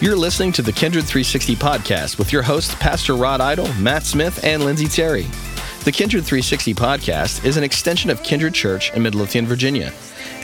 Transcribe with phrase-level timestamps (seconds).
[0.00, 4.44] You're listening to the Kindred 360 podcast with your hosts, Pastor Rod Idle, Matt Smith,
[4.44, 5.26] and Lindsay Terry.
[5.82, 9.92] The Kindred 360 podcast is an extension of Kindred Church in Midlothian, Virginia.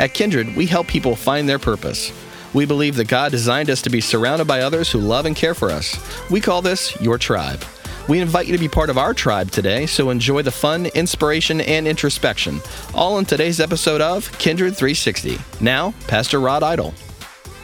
[0.00, 2.12] At Kindred, we help people find their purpose.
[2.52, 5.54] We believe that God designed us to be surrounded by others who love and care
[5.54, 5.96] for us.
[6.28, 7.64] We call this your tribe.
[8.08, 11.60] We invite you to be part of our tribe today, so enjoy the fun, inspiration,
[11.60, 12.60] and introspection,
[12.92, 15.38] all in today's episode of Kindred 360.
[15.60, 16.92] Now, Pastor Rod Idle.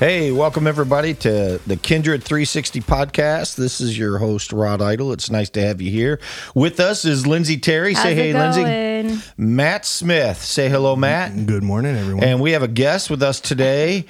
[0.00, 3.56] Hey, welcome everybody to the Kindred 360 podcast.
[3.56, 5.12] This is your host, Rod Idle.
[5.12, 6.20] It's nice to have you here.
[6.54, 7.92] With us is Lindsay Terry.
[7.92, 9.06] How's Say it hey, going?
[9.06, 9.32] Lindsay.
[9.36, 10.42] Matt Smith.
[10.42, 11.44] Say hello, Matt.
[11.44, 12.24] Good morning, everyone.
[12.24, 14.06] And we have a guest with us today,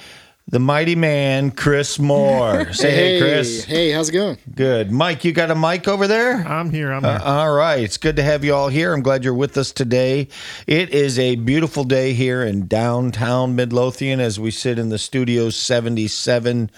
[0.51, 2.73] the mighty man, Chris Moore.
[2.73, 3.65] Say hey, Chris.
[3.65, 4.37] Hey, how's it going?
[4.53, 4.91] Good.
[4.91, 6.35] Mike, you got a mic over there?
[6.47, 6.93] I'm here.
[6.93, 7.13] I'm here.
[7.13, 7.79] Uh, all right.
[7.79, 8.93] It's good to have you all here.
[8.93, 10.27] I'm glad you're with us today.
[10.67, 15.51] It is a beautiful day here in downtown Midlothian as we sit in the Studio
[15.51, 16.71] 77.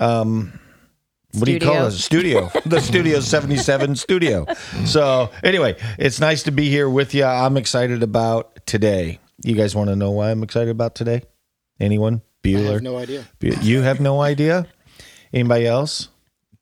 [0.00, 0.60] Um,
[1.32, 1.90] what do you call it?
[1.90, 2.52] Studio.
[2.66, 4.46] the Studio 77 studio.
[4.86, 7.24] So, anyway, it's nice to be here with you.
[7.24, 9.18] I'm excited about today.
[9.42, 11.22] You guys want to know why I'm excited about today?
[11.80, 12.22] Anyone?
[12.56, 12.72] I Bueller?
[12.74, 13.24] have no idea.
[13.38, 14.66] Bu- you have no idea?
[15.32, 16.08] Anybody else?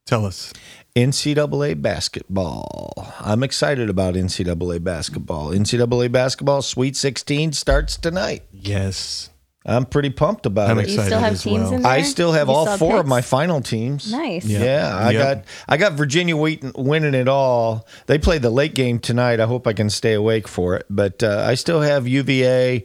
[0.07, 0.53] Tell us.
[0.95, 3.13] NCAA basketball.
[3.21, 5.51] I'm excited about NCAA basketball.
[5.51, 8.45] NCAA basketball Sweet 16 starts tonight.
[8.51, 9.31] Yes.
[9.69, 10.83] I'm pretty pumped about I'm it.
[10.89, 11.73] You excited still have as teams well.
[11.75, 11.91] in there?
[11.91, 14.13] I still have You all have four of my final teams.
[14.13, 14.45] Nice.
[14.45, 14.63] Yeah.
[14.63, 15.23] Yeah, I Yep.
[15.39, 17.85] got I got Virginia Wheaton winning it all.
[18.07, 19.41] They play the late game tonight.
[19.41, 20.87] I hope I can stay awake for it.
[20.89, 22.85] But uh, I still have UVA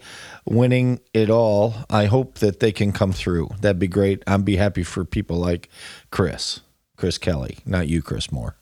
[0.54, 1.74] winning it all.
[1.90, 3.50] I hope that they can come through.
[3.62, 4.24] That'd be great.
[4.28, 5.70] I'd be happy for people like
[6.12, 6.60] Chris,
[6.98, 8.56] Chris Kelly, not you, Chris Moore.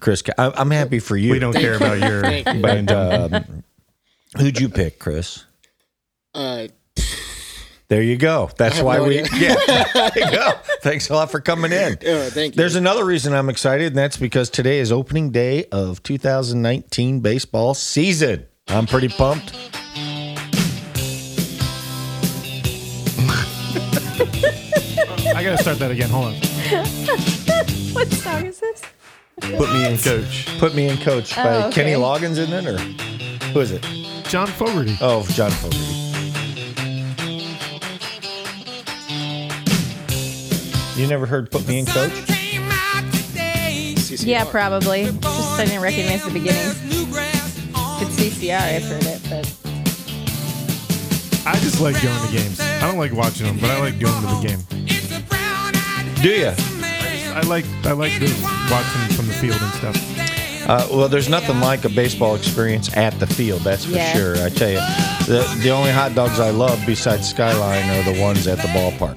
[0.00, 1.32] Chris, Ke- I- I'm happy for you.
[1.32, 2.22] We don't care about your.
[2.22, 2.60] Thank you.
[2.62, 3.64] But um,
[4.38, 5.44] who'd you pick, Chris?
[6.34, 6.68] Uh,
[7.88, 8.50] There you go.
[8.58, 9.20] That's why no we.
[9.20, 9.54] idea.
[9.68, 10.52] Yeah, there you go.
[10.82, 11.92] Thanks a lot for coming in.
[11.94, 12.58] uh, thank you.
[12.58, 17.74] There's another reason I'm excited, and that's because today is opening day of 2019 baseball
[17.74, 18.46] season.
[18.68, 19.54] I'm pretty pumped.
[25.46, 26.10] I got to start that again.
[26.10, 26.34] Hold on.
[27.94, 28.82] What song is this?
[29.40, 30.58] Put me in, coach.
[30.58, 31.84] Put me in, coach, by Oh, okay.
[31.84, 32.78] Kenny Loggins in it, or
[33.52, 33.80] who is it?
[34.28, 34.98] John Fogerty.
[35.00, 35.78] Oh, John Fogerty.
[41.00, 42.10] You never heard "Put Me in, Coach"?
[44.02, 44.26] CCR.
[44.26, 45.04] Yeah, probably.
[45.04, 46.72] Just I didn't recognize the beginning.
[48.02, 48.58] It's CCR.
[48.58, 49.46] I've heard it, but
[51.46, 52.58] I just like going to games.
[52.60, 54.95] I don't like watching them, but I like going to the game.
[56.22, 56.52] Do you?
[57.34, 58.26] I like I like the,
[58.70, 60.68] watching from the field and stuff.
[60.68, 63.60] Uh, well, there's nothing like a baseball experience at the field.
[63.60, 64.12] That's for Yeah.
[64.14, 64.36] sure.
[64.44, 64.80] I tell you,
[65.26, 69.16] the the only hot dogs I love besides Skyline are the ones at the ballpark.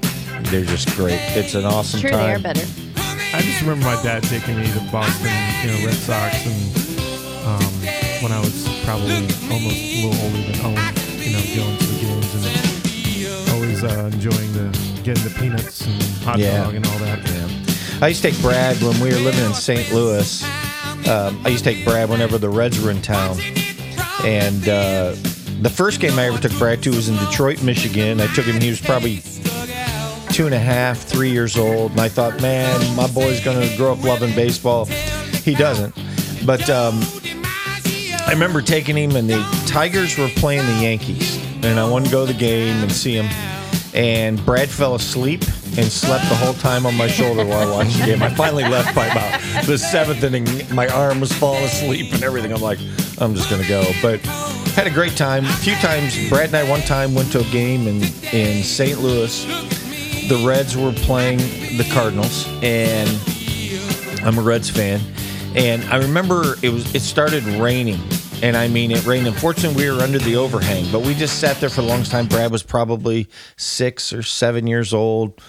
[0.50, 1.18] They're just great.
[1.36, 2.42] It's an awesome sure they are time.
[2.42, 2.66] better.
[3.32, 5.30] I just remember my dad taking me to Boston,
[5.62, 7.72] you know, Red Sox, and um,
[8.22, 9.14] when I was probably
[9.50, 12.69] almost a little older than Owen, you know, going to the games and
[13.60, 14.70] always uh, enjoying the
[15.04, 16.64] getting the peanuts and hot Yeah.
[16.64, 17.18] dog and all that.
[18.02, 19.92] I used to take Brad when we were living in St.
[19.92, 20.42] Louis.
[21.06, 23.38] Um, I used to take Brad whenever the Reds were in town.
[24.24, 25.14] And uh,
[25.60, 28.20] the first game I ever took Brad to was in Detroit, Michigan.
[28.22, 29.16] I took him, he was probably
[30.32, 31.90] two and a half, three years old.
[31.92, 34.86] And I thought, man, my boy's going to grow up loving baseball.
[34.86, 35.94] He doesn't.
[36.46, 37.00] But um,
[38.26, 41.36] I remember taking him, and the Tigers were playing the Yankees.
[41.62, 43.26] And I wanted to go to the game and see him.
[43.92, 45.42] And Brad fell asleep
[45.76, 48.22] and slept the whole time on my shoulder while I watched the game.
[48.22, 50.46] I finally left by about the seventh inning.
[50.74, 52.52] My arm was falling asleep and everything.
[52.52, 52.78] I'm like,
[53.18, 53.84] I'm just to go.
[54.00, 54.20] But
[54.74, 55.44] had a great time.
[55.44, 58.02] A few times, Brad and I one time went to a game in,
[58.32, 59.00] in St.
[59.00, 59.44] Louis.
[60.28, 61.38] The Reds were playing
[61.76, 63.08] the Cardinals, and
[64.24, 65.00] I'm a Reds fan,
[65.56, 67.98] and I remember it was it started raining,
[68.42, 69.26] and I mean it rained.
[69.26, 72.26] Unfortunately, we were under the overhang, but we just sat there for the longest time.
[72.26, 75.40] Brad was probably six or seven years old,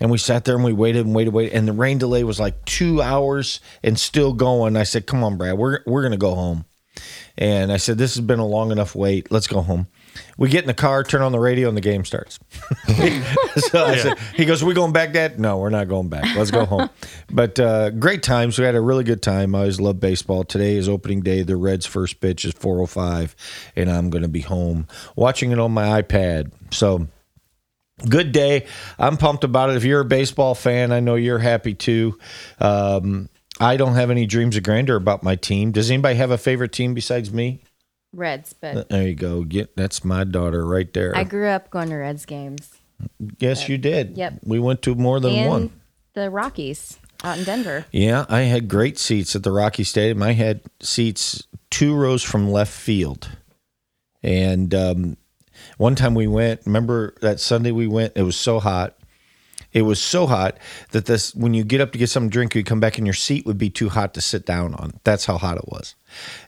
[0.00, 2.40] and we sat there and we waited and waited, waited, and the rain delay was
[2.40, 4.76] like two hours and still going.
[4.76, 6.64] I said, "Come on, Brad, we're we're gonna go home."
[7.36, 9.30] And I said, "This has been a long enough wait.
[9.30, 9.86] Let's go home."
[10.36, 12.38] We get in the car, turn on the radio, and the game starts.
[13.70, 15.38] so I said, "He goes, we going back, Dad?
[15.40, 16.36] No, we're not going back.
[16.36, 16.90] Let's go home."
[17.30, 18.58] but uh, great times.
[18.58, 19.54] We had a really good time.
[19.54, 20.44] I always love baseball.
[20.44, 21.42] Today is opening day.
[21.42, 23.34] The Reds' first pitch is 4:05,
[23.76, 24.86] and I'm going to be home
[25.16, 26.52] watching it on my iPad.
[26.70, 27.08] So
[28.08, 28.66] good day.
[28.98, 29.76] I'm pumped about it.
[29.76, 32.18] If you're a baseball fan, I know you're happy too.
[32.60, 33.28] Um,
[33.60, 35.72] I don't have any dreams of grandeur about my team.
[35.72, 37.62] Does anybody have a favorite team besides me?
[38.12, 39.44] Reds, but There you go.
[39.44, 41.16] Get that's my daughter right there.
[41.16, 42.78] I grew up going to Reds games.
[43.38, 44.16] yes, you did.
[44.16, 44.40] Yep.
[44.44, 45.70] We went to more than and one.
[46.14, 47.84] the Rockies out in Denver.
[47.92, 50.22] Yeah, I had great seats at the Rocky Stadium.
[50.22, 53.28] I had seats two rows from left field.
[54.22, 55.16] And um,
[55.76, 58.97] one time we went, remember that Sunday we went, it was so hot.
[59.78, 60.58] It was so hot
[60.90, 63.06] that this when you get up to get something to drink, you come back and
[63.06, 64.92] your seat would be too hot to sit down on.
[65.04, 65.94] That's how hot it was.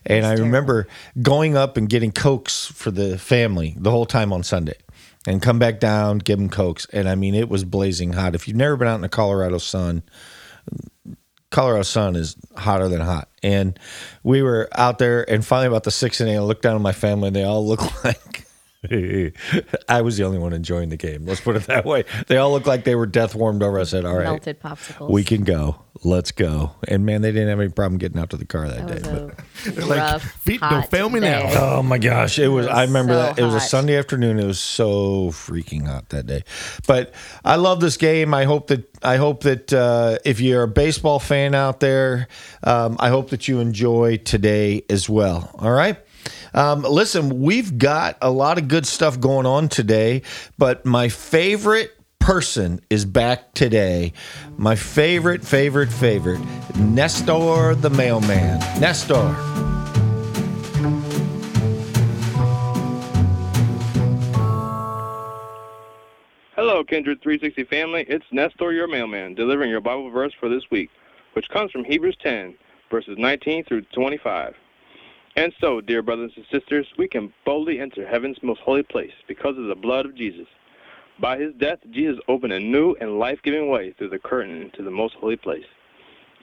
[0.05, 0.85] And I remember
[1.21, 4.75] going up and getting cokes for the family the whole time on Sunday.
[5.25, 6.87] And come back down, give them cokes.
[6.91, 8.35] And I mean, it was blazing hot.
[8.35, 10.03] If you've never been out in the Colorado sun,
[11.51, 13.29] Colorado sun is hotter than hot.
[13.41, 13.79] And
[14.23, 16.91] we were out there, and finally, about the sixth inning, I looked down at my
[16.91, 18.45] family, and they all look like
[19.89, 21.23] I was the only one enjoying the game.
[21.27, 22.03] Let's put it that way.
[22.27, 23.79] They all looked like they were death warmed over.
[23.79, 25.11] I said, "All right, Melted popsicles.
[25.11, 25.83] we can go.
[26.03, 28.87] Let's go." And man, they didn't have any problem getting out to the car that,
[28.87, 29.11] that day.
[29.11, 31.41] was but- a like, "Feet don't fail me now."
[31.77, 32.65] Oh my gosh, it was.
[32.65, 33.59] It I remember so that it was a.
[33.59, 34.39] Sunday afternoon.
[34.39, 36.43] It was so freaking hot that day.
[36.87, 37.13] But
[37.45, 38.33] I love this game.
[38.33, 42.27] I hope that I hope that uh, if you're a baseball fan out there,
[42.63, 45.51] um, I hope that you enjoy today as well.
[45.59, 45.97] All right.
[46.53, 50.21] Um, listen, we've got a lot of good stuff going on today,
[50.57, 54.13] but my favorite person is back today.
[54.57, 56.39] My favorite, favorite, favorite,
[56.77, 58.59] Nestor the mailman.
[58.79, 59.35] Nestor.
[66.55, 68.05] Hello, Kindred 360 family.
[68.07, 70.91] It's Nestor, your mailman, delivering your Bible verse for this week,
[71.33, 72.55] which comes from Hebrews 10,
[72.91, 74.53] verses 19 through 25.
[75.35, 79.57] And so, dear brothers and sisters, we can boldly enter heaven's most holy place because
[79.57, 80.47] of the blood of Jesus.
[81.19, 84.91] By his death, Jesus opened a new and life-giving way through the curtain into the
[84.91, 85.65] most holy place.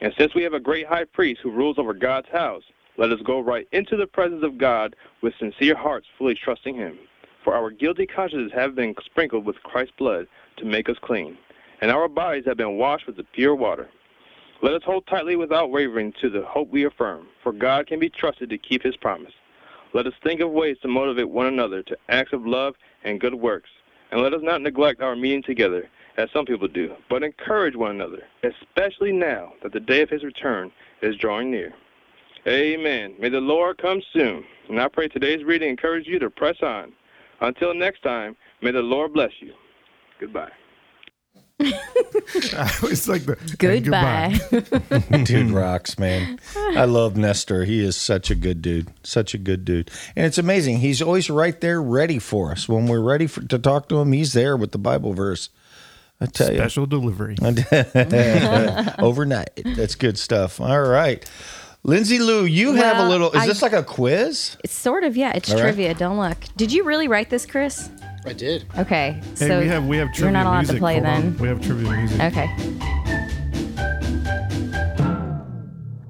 [0.00, 2.62] And since we have a great high priest who rules over God's house,
[2.96, 6.98] let us go right into the presence of God with sincere hearts, fully trusting him.
[7.44, 10.26] For our guilty consciences have been sprinkled with Christ's blood
[10.56, 11.36] to make us clean,
[11.80, 13.88] and our bodies have been washed with the pure water.
[14.60, 18.10] Let us hold tightly without wavering to the hope we affirm, for God can be
[18.10, 19.32] trusted to keep his promise.
[19.94, 22.74] Let us think of ways to motivate one another to acts of love
[23.04, 23.70] and good works,
[24.10, 27.92] and let us not neglect our meeting together, as some people do, but encourage one
[27.92, 30.72] another, especially now that the day of his return
[31.02, 31.72] is drawing near.
[32.46, 33.14] Amen.
[33.18, 34.44] May the Lord come soon.
[34.68, 36.92] And I pray today's reading encourage you to press on.
[37.40, 39.52] Until next time, may the Lord bless you.
[40.18, 40.50] Goodbye.
[41.60, 44.38] it's like the and Goodbye.
[45.24, 46.38] dude rocks, man.
[46.56, 47.64] I love Nestor.
[47.64, 48.88] He is such a good dude.
[49.02, 49.90] Such a good dude.
[50.14, 50.78] And it's amazing.
[50.78, 52.68] He's always right there ready for us.
[52.68, 55.50] When we're ready for, to talk to him, he's there with the Bible verse.
[56.20, 56.58] I tell you.
[56.58, 57.36] Special delivery.
[58.98, 59.60] Overnight.
[59.76, 60.60] That's good stuff.
[60.60, 61.28] All right.
[61.84, 64.56] Lindsay Lou, you have a little is I- this like a quiz?
[64.64, 65.32] it's sort of yeah.
[65.34, 65.62] It's All right.
[65.62, 65.94] trivia.
[65.94, 66.36] Don't look.
[66.56, 67.88] Did you really write this, Chris?
[68.26, 68.66] I did.
[68.78, 70.76] Okay, Hey, so we have we have trivia you're not allowed music.
[70.76, 71.22] to play Hold on.
[71.22, 71.38] then.
[71.38, 72.20] We have trivia music.
[72.20, 72.48] Okay.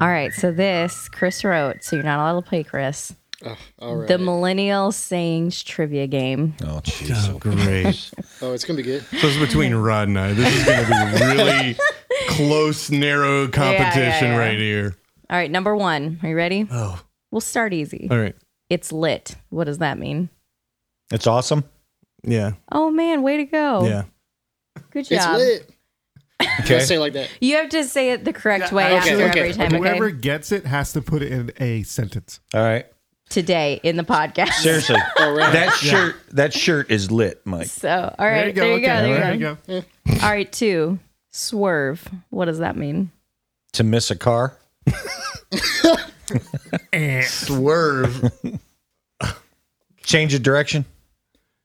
[0.00, 3.12] All right, so this Chris wrote, so you're not allowed to play, Chris.
[3.44, 4.08] Oh, all right.
[4.08, 6.54] The Millennial Sayings Trivia Game.
[6.64, 7.28] Oh, oh jeez.
[7.32, 8.10] Oh, great.
[8.42, 9.04] oh, it's gonna be good.
[9.04, 10.32] so it's between Rod and I.
[10.34, 11.76] This is going to be a really
[12.28, 14.36] close, narrow competition yeah.
[14.36, 14.96] right here.
[15.30, 16.18] All right, number one.
[16.22, 16.66] Are you ready?
[16.70, 17.00] Oh,
[17.30, 18.08] We'll start easy.
[18.10, 18.34] all right.
[18.70, 19.34] It's lit.
[19.50, 20.30] What does that mean?
[21.12, 21.64] It's awesome.
[22.24, 23.86] Yeah, Oh man, way to go!
[23.86, 24.04] yeah.
[24.90, 25.36] Good It's job.
[25.38, 25.70] lit.
[26.60, 26.74] Okay.
[26.76, 27.28] Let's say it like that.
[27.40, 29.40] You have to say it the correct way okay, after okay.
[29.40, 29.72] every time.
[29.72, 30.16] Whoever Okay.
[30.18, 32.38] gets it has to put it in a sentence.
[32.54, 32.86] All right.
[33.28, 34.52] Today in the podcast.
[34.54, 34.96] Seriously.
[35.18, 35.52] All right.
[35.52, 37.66] that shirt that shirt is lit, Mike.
[37.66, 38.88] So, all right, there you go.
[38.88, 39.10] okay.
[39.10, 39.58] There you go.
[39.66, 40.24] There you go.
[40.24, 40.98] All right, two.
[41.30, 42.08] Swerve.
[42.30, 43.10] What does that mean?
[43.72, 44.56] To miss a car.
[46.92, 47.22] Eh.
[47.22, 48.30] Swerve.
[50.02, 50.84] Change of direction.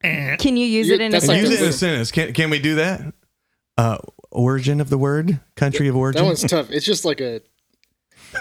[0.03, 1.62] Can you use it in a that's like Use sentence?
[1.62, 2.12] it in a sentence.
[2.12, 3.13] Can, can we do that?
[3.77, 3.98] Uh,
[4.31, 5.39] origin of the word?
[5.55, 6.22] Country of origin?
[6.22, 6.69] That one's tough.
[6.72, 7.41] It's just like a.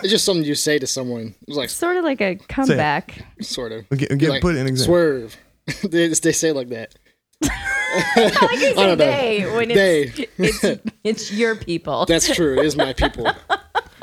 [0.03, 1.35] It's just something you say to someone.
[1.47, 3.25] It's like Sort of like a comeback.
[3.41, 3.85] sort of.
[3.93, 4.95] Okay, You're like, put an example.
[4.95, 5.37] Swerve.
[5.85, 6.95] they, they say it like that.
[7.45, 8.97] I like don't know.
[8.97, 10.29] they when it's, They.
[10.39, 12.07] it's it's your people.
[12.07, 12.59] That's true.
[12.59, 13.27] It is my people.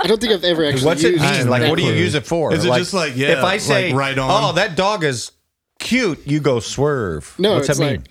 [0.02, 0.86] I don't think I've ever actually.
[0.86, 1.50] What's it used mean?
[1.50, 2.54] Like, what do you use it for?
[2.54, 4.44] Is it like, just like, yeah, if I like say, right on?
[4.44, 5.32] oh, that dog is
[5.80, 7.34] cute, you go swerve.
[7.40, 7.96] No, What's it's that mean?
[8.02, 8.10] like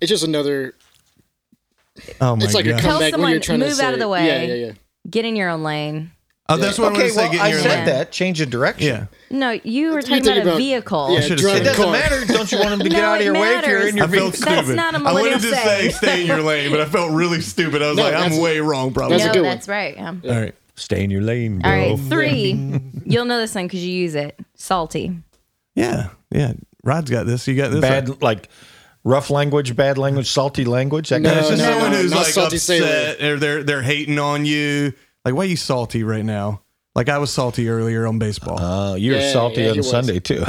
[0.00, 0.74] it's just another.
[2.20, 2.78] Oh my It's like god.
[2.78, 4.26] a Tell comeback when someone, you're trying to move say out of the way.
[4.26, 4.72] Yeah, yeah, yeah.
[5.10, 6.12] Get in your own lane.
[6.48, 7.22] oh, that's what I'm okay, going to say.
[7.24, 7.86] well, Get I in your said lane.
[7.86, 8.12] that.
[8.12, 8.86] Change of direction.
[8.86, 9.06] Yeah.
[9.30, 11.10] No, you were You're talking thinking about a about- vehicle.
[11.12, 11.92] Yeah, should've driving It said doesn't car.
[11.92, 12.24] matter.
[12.32, 13.96] Don't you want him to get No, out of it your way if you're in
[13.96, 14.46] your I felt vehicle?
[14.54, 14.76] That's stupid.
[14.76, 15.90] not a I wanted to say saying.
[15.92, 17.82] stay in your lane, but I felt really stupid.
[17.82, 19.16] I was No, like, I'm that's- way wrong, probably.
[19.18, 19.50] That's a no, good one.
[19.56, 19.96] that's right.
[19.96, 20.14] Yeah.
[20.24, 20.54] All right.
[20.76, 21.70] Stay in your lane, bro.
[21.70, 22.80] All right, three.
[23.04, 24.38] You'll know this one because you use it.
[24.54, 25.18] Salty.
[25.74, 26.10] Yeah.
[26.30, 26.52] Yeah.
[26.84, 27.46] Rod's got this.
[27.48, 27.80] You got this.
[27.80, 28.48] Bad, like
[29.04, 31.08] rough language, bad language, salty language.
[31.10, 32.86] That No, kind It's of just no, someone no, who's like salty sailor.
[32.86, 34.92] upset or they're they're hating on you.
[35.24, 36.62] Like, why are you salty right now?
[36.94, 38.58] Like I was salty earlier on baseball.
[38.58, 39.82] Uh, you were Yeah, salty yeah, on.
[39.84, 40.40] Sunday too,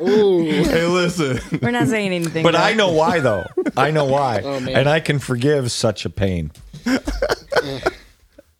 [0.00, 0.42] Ooh.
[0.44, 1.38] hey, listen.
[1.62, 2.42] We're not saying anything.
[2.42, 2.58] but though.
[2.58, 3.44] I know why though.
[3.76, 4.74] I know why, Oh, man.
[4.76, 6.50] and I can forgive such a pain.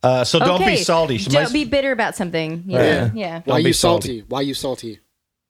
[0.02, 1.16] Uh, so don't be salty.
[1.16, 2.64] She Don't might- be bitter about something.
[2.66, 2.82] Yeah.
[2.82, 3.10] Yeah.
[3.14, 3.40] Yeah.
[3.46, 4.08] Why be you salty.
[4.18, 4.24] salty?
[4.28, 5.00] Why you salty?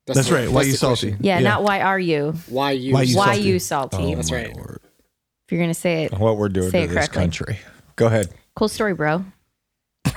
[0.06, 0.49] That's the- right.
[0.50, 1.08] Why that's you the salty?
[1.12, 1.25] question.
[1.25, 2.34] Yeah, not why are you?
[2.49, 2.92] Why you?
[2.92, 3.40] Why you Why salty?
[3.49, 3.96] you salty?
[3.99, 4.54] Oh, That's right.
[4.54, 4.80] Lord.
[5.46, 7.20] If you're gonna say it, What we're doing Say to this correctly.
[7.23, 7.58] country.
[7.96, 8.28] Go ahead.
[8.56, 9.25] cool story, bro.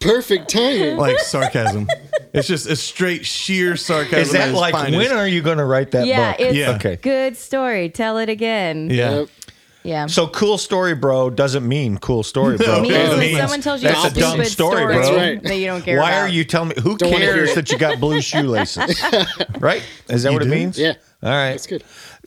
[0.00, 0.96] Perfect timing.
[0.96, 1.86] Like sarcasm.
[2.32, 4.18] it's just a straight sheer sarcasm.
[4.20, 4.96] Is that its like finest.
[4.96, 6.40] when are you going to write that Yeah, book?
[6.40, 6.70] it's Yeah.
[6.76, 6.96] Okay.
[6.96, 7.90] good story.
[7.90, 8.88] Tell it again.
[8.90, 9.10] Yeah.
[9.20, 9.28] Yep.
[9.82, 10.06] Yeah.
[10.06, 12.66] So cool story, bro, doesn't mean cool story, bro.
[12.78, 13.08] It means Okay.
[13.08, 15.02] when Means someone tells you that's a a dumb stupid story, story, bro.
[15.02, 15.42] That's right.
[15.42, 16.20] that you don't care Why about.
[16.22, 16.74] are you telling me?
[16.82, 17.54] Who Don't wanna hear cares it.
[17.54, 19.02] that you got blue shoelaces?
[19.58, 19.82] right?
[20.08, 20.78] Is that what it means?
[20.78, 20.94] Yeah.
[21.22, 21.50] All right.
[21.52, 21.82] That's good.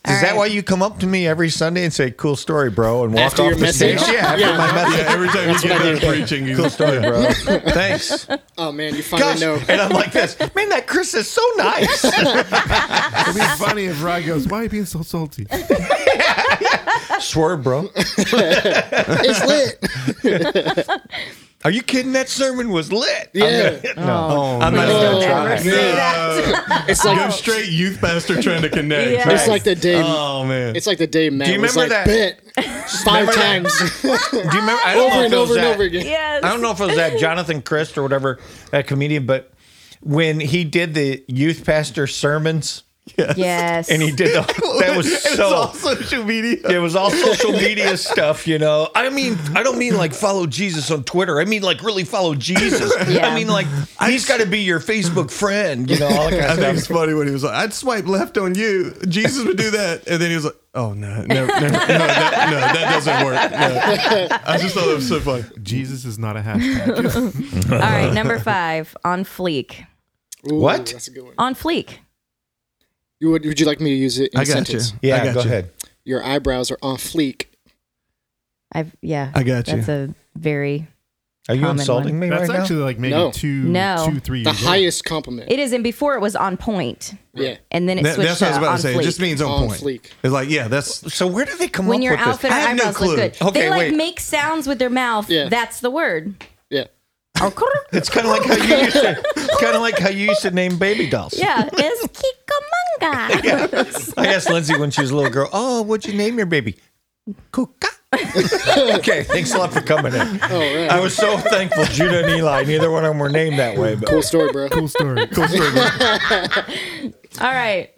[0.05, 2.69] Is All that why you come up to me every Sunday and say "cool story,
[2.69, 3.99] bro" and walk After off your the message?
[4.01, 4.13] stage?
[4.13, 4.57] Yeah, after Yeah.
[4.57, 4.99] my message.
[4.99, 7.23] Yeah, every time you get what I done preaching, you Cool story, bro.
[7.71, 8.27] Thanks.
[8.57, 9.61] Oh man, you finally Gosh, know.
[9.69, 10.37] and I'm like this.
[10.55, 12.03] Man, that Chris is so nice.
[12.03, 15.47] It'd be funny if Rod goes, "Why are you being so salty?"
[17.21, 17.89] Swerve, bro.
[17.95, 19.79] It's lit.
[21.65, 22.11] Are you kidding?
[22.13, 23.29] That sermon was lit.
[23.33, 23.79] Yeah.
[23.95, 25.57] Oh, no, I'm Please not don't gonna ever try.
[25.57, 26.85] say that.
[26.89, 29.11] It's Go like straight youth pastor trying to connect.
[29.11, 29.29] Yeah.
[29.31, 30.01] it's like the day.
[30.03, 30.75] Oh man.
[30.75, 34.07] It's like the day Matt Do you remember like, that- Bet five Remember times Do
[34.09, 34.81] you remember?
[34.85, 36.05] I don't know over if and it was over and that- over again.
[36.05, 36.43] Yes.
[36.43, 38.39] I don't know if it was that Jonathan Crist or whatever,
[38.71, 39.51] that comedian, but
[40.01, 42.83] when he did the youth pastor sermons
[43.35, 43.89] Yes.
[43.91, 44.41] and he did the,
[44.79, 45.53] that was It's so.
[45.53, 46.57] all social media.
[46.69, 48.89] It was all social media stuff, you know.
[48.95, 51.39] I mean, I don't mean like follow Jesus on Twitter.
[51.41, 52.93] I mean like really follow Jesus.
[53.13, 53.27] Yeah.
[53.27, 53.67] I mean like
[54.05, 56.69] he's got to be your Facebook friend, you know, all that kind I kind think
[56.71, 59.71] of it's funny when he was like, "I'd swipe left on you." Jesus would do
[59.71, 63.25] that, and then he was like, "Oh no, no, no, no, that, no, that doesn't
[63.25, 64.37] work." No.
[64.45, 65.43] I just thought it was so funny.
[65.61, 67.71] Jesus is not a hashtag.
[67.73, 69.85] All right, number five on fleek.
[70.51, 70.87] Ooh, What?
[70.87, 71.33] That's a good one.
[71.37, 71.97] On fleek.
[73.23, 74.91] You would, would you like me to use it in I a got sentence?
[75.01, 75.13] you.
[75.13, 75.45] I Yeah, got go you.
[75.47, 75.71] ahead.
[76.03, 77.45] Your eyebrows are on fleek.
[78.73, 79.31] I've yeah.
[79.33, 79.77] I got you.
[79.77, 80.87] That's a very.
[81.47, 82.19] Are you Common insulting one.
[82.19, 83.31] me That's right actually like maybe No.
[83.31, 84.07] two, No.
[84.09, 84.59] two, three The years.
[84.61, 84.67] old.
[84.67, 85.49] highest compliment.
[85.51, 87.55] It is, and before it was on point, yeah.
[87.71, 88.93] and then it That- switched that's what I was to about on to say.
[88.93, 88.99] fleek.
[88.99, 89.81] It just means on, On point.
[89.81, 90.05] fleek.
[90.21, 91.09] It's like, yeah, that's now.
[91.09, 92.51] So where do they come when up your with outfit this?
[92.51, 93.15] or I have no eyebrows look clue.
[93.29, 93.41] good.
[93.41, 93.95] Okay, they like wait.
[93.95, 95.29] make sounds with their mouth.
[95.29, 95.47] Yeah.
[95.49, 96.35] That's the word.
[96.69, 96.85] Yeah.
[97.41, 97.51] Oh,
[97.91, 99.21] it's kind of like how you used to,
[99.59, 101.33] kind of like how you used to name baby dolls.
[101.37, 102.07] Yeah, it's
[102.99, 104.13] Kikamanga.
[104.17, 106.77] I asked Lindsay when she was a little girl, "Oh, what'd you name your baby?"
[107.51, 107.87] Kuka.
[108.95, 110.19] okay, thanks a lot for coming in.
[110.43, 110.89] All right.
[110.89, 113.95] I was so thankful Judah and Eli, neither one of them were named that way.
[113.95, 114.69] But cool story, bro.
[114.69, 115.25] Cool story.
[115.27, 115.67] Cool story.
[117.41, 117.89] All right.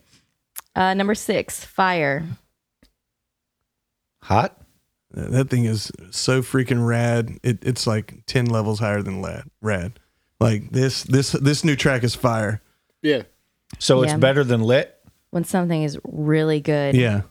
[0.75, 2.23] Uh, number six, fire.
[4.23, 4.57] hot.
[5.11, 7.37] that thing is so freaking rad.
[7.43, 9.99] It, it's like ten levels higher than lad, rad.
[10.39, 12.61] Like this, this, this new track is fire.
[13.01, 13.23] Yeah.
[13.79, 14.91] So it's better than lit.
[15.31, 17.21] When something is really good, Yeah.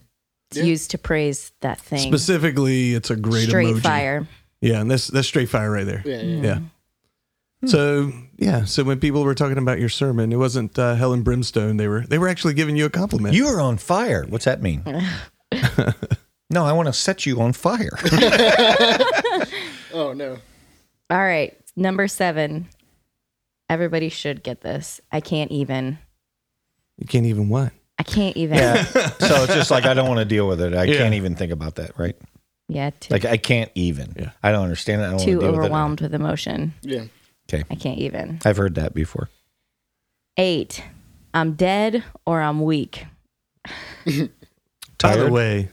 [0.51, 0.65] it's Yeah.
[0.65, 1.99] used to praise that thing.
[2.01, 3.81] Specifically, it's a great Straight emoji.
[3.83, 4.29] fire.
[4.61, 6.03] Yeah, and that's that's straight fire right there.
[6.05, 6.21] Yeah.
[6.23, 6.43] Yeah.
[6.43, 6.59] Yeah.
[7.69, 11.25] So yeah, so when people were talking about your sermon, it wasn't uh, hell and
[11.25, 11.79] brimstone.
[11.79, 13.35] They were they were actually giving you a compliment.
[13.35, 14.27] You are on fire.
[14.29, 14.83] What's that mean?
[16.51, 17.99] no, I want to set you on fire.
[19.97, 20.39] Oh no.
[21.11, 21.57] All right.
[21.77, 22.69] Number seven.
[23.71, 25.01] Everybody should get this.
[25.13, 25.99] I can't even.
[26.99, 27.73] You can't even what?
[27.99, 28.57] I can't even.
[28.59, 28.85] yeah.
[29.21, 30.75] So it's just like I don't want to deal with it.
[30.75, 30.99] I Yeah.
[30.99, 31.99] can't even think about that.
[31.99, 32.17] Right?
[32.69, 34.15] Yeah, too, Like I can't even.
[34.19, 34.31] Yeah.
[34.43, 35.07] I don't understand it.
[35.07, 36.73] I don't too want to deal overwhelmed with emotion.
[36.83, 37.05] Yeah.
[37.49, 37.65] Okay.
[37.71, 38.29] I can't even.
[38.29, 38.47] with it.
[38.47, 39.29] I've heard that before.
[40.37, 40.83] Eight.
[41.35, 43.07] I'm dead or I'm weak.
[44.05, 44.31] By the
[44.99, 45.33] Tired?
[45.33, 45.69] way,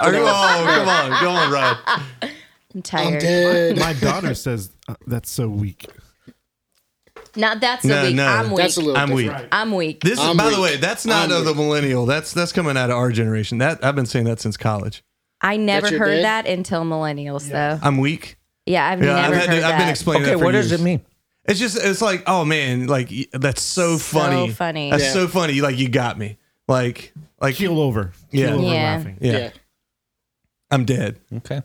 [0.00, 0.20] are you?
[0.22, 1.78] Oh, come on, go on, Rod.
[1.86, 2.30] I'm
[2.74, 3.20] I'm tired.
[3.20, 3.78] dead.
[3.78, 5.86] My daughter says uh, that's so weak.
[7.36, 8.14] Not that's a No, weak.
[8.16, 8.26] no.
[8.26, 8.56] I'm weak.
[8.58, 8.96] That's a little.
[8.96, 9.26] I'm weak.
[9.26, 9.48] different.
[9.52, 10.00] I'm weak.
[10.00, 12.06] This is, I'm by the way, that's not of the millennial.
[12.06, 13.58] That's that's coming out of our generation.
[13.58, 15.02] That I've been saying that since college.
[15.40, 16.44] I never heard dad?
[16.46, 17.78] that until millennials, though.
[17.82, 18.38] I'm weak.
[18.64, 19.64] Yeah, I've Yeah, I've, never heard to, that.
[19.74, 21.02] I've been explaining Okay, that for what does it mean?
[21.44, 24.50] It's just it's like, oh man, like that's so funny.
[24.50, 24.90] funny.
[24.90, 25.12] That's Yeah.
[25.12, 25.60] so funny.
[25.60, 26.38] Like you got me.
[26.66, 28.12] Like like Keel over.
[28.32, 28.46] Yeah.
[28.48, 28.96] Keel over Yeah.
[28.96, 29.18] laughing.
[29.20, 29.50] yeah, Yeah.
[30.70, 31.20] I'm dead.
[31.36, 31.62] Okay.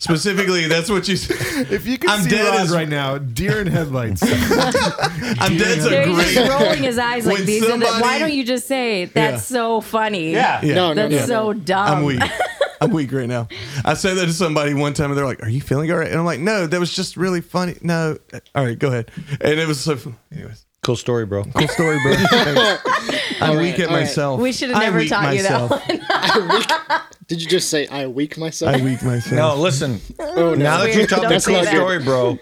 [0.00, 1.14] Specifically, that's what you.
[1.14, 1.28] s-
[1.72, 4.22] If you could I'm see dead Rod as- right now, deer in headlights.
[4.22, 6.48] I'm dead's a There he's just great.
[6.48, 7.62] rolling his eyes like When these.
[7.64, 10.30] are the- somebody- why don't you just say that's so funny?
[10.32, 11.52] Yeah, No, no, That's no.
[11.52, 11.88] so dumb.
[11.98, 12.22] I'm weak.
[12.80, 13.48] I'm weak right now.
[13.84, 16.06] I said that to somebody one time, and they're like, "Are you feeling all right?"
[16.08, 18.16] And I'm like, "No, that was just really funny." No,
[18.54, 19.10] all right, go ahead.
[19.40, 19.98] And it was so.
[20.32, 21.42] Anyways, Cool story, bro.
[21.42, 22.14] cool story, bro.
[22.30, 23.07] Thanks.
[23.40, 24.00] I'm weak right, at all right.
[24.00, 24.40] myself.
[24.40, 25.80] We should have never weak taught you that one.
[26.10, 28.74] I weak, did you just say I weak myself?
[28.74, 29.32] I weak myself.
[29.32, 30.00] No, listen.
[30.18, 30.54] oh, no.
[30.54, 31.08] Now that you weird.
[31.10, 32.38] told Don't that cool story, bro,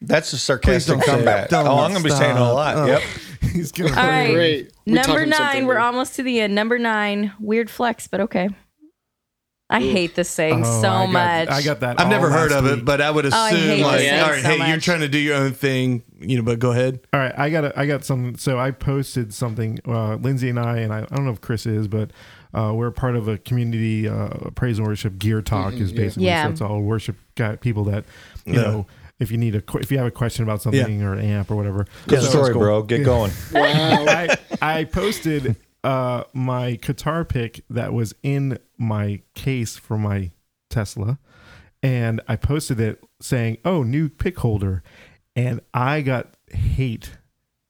[0.00, 1.46] that's a sarcastic comeback.
[1.46, 1.54] it.
[1.54, 2.76] Oh, I'm gonna be saying a lot.
[2.76, 2.86] Oh.
[2.86, 3.02] Yep.
[3.52, 3.90] He's gonna.
[3.90, 4.32] All right.
[4.32, 4.72] Great.
[4.86, 5.66] Number nine.
[5.66, 6.54] We're almost to the end.
[6.54, 7.32] Number nine.
[7.40, 8.50] Weird flex, but okay.
[9.68, 11.48] I hate this saying Oh, so I got- much.
[11.48, 11.98] I got that.
[11.98, 12.78] I've all never heard last of week.
[12.78, 14.56] it, but I would Oh, I hate assume this like, thing all right, so hey,
[14.58, 14.84] you're much.
[14.84, 17.00] trying to do your own thing, you know, but go ahead.
[17.12, 18.36] All right, I got a, I got some.
[18.36, 19.80] So I posted something.
[19.86, 22.10] Uh, Lindsay and I, and I, I don't know if Chris is, but
[22.54, 25.18] uh, we're part of a community uh, praise and worship.
[25.18, 26.44] Gear Talk is basically Yeah.
[26.44, 28.04] so it's all worship guy, people that
[28.44, 28.62] you Yeah.
[28.62, 28.86] know.
[29.18, 31.50] If you need a, que- if you have a question about something or an amp
[31.50, 32.82] or whatever, Good So- story, bro.
[32.82, 33.32] Get going.
[33.52, 33.62] Wow.
[34.06, 35.56] I, I posted
[35.86, 40.32] uh, my guitar pick that was in my case for my
[40.68, 41.20] Tesla,
[41.80, 44.82] and I posted it saying, "Oh, new pick holder,"
[45.36, 47.12] and I got hate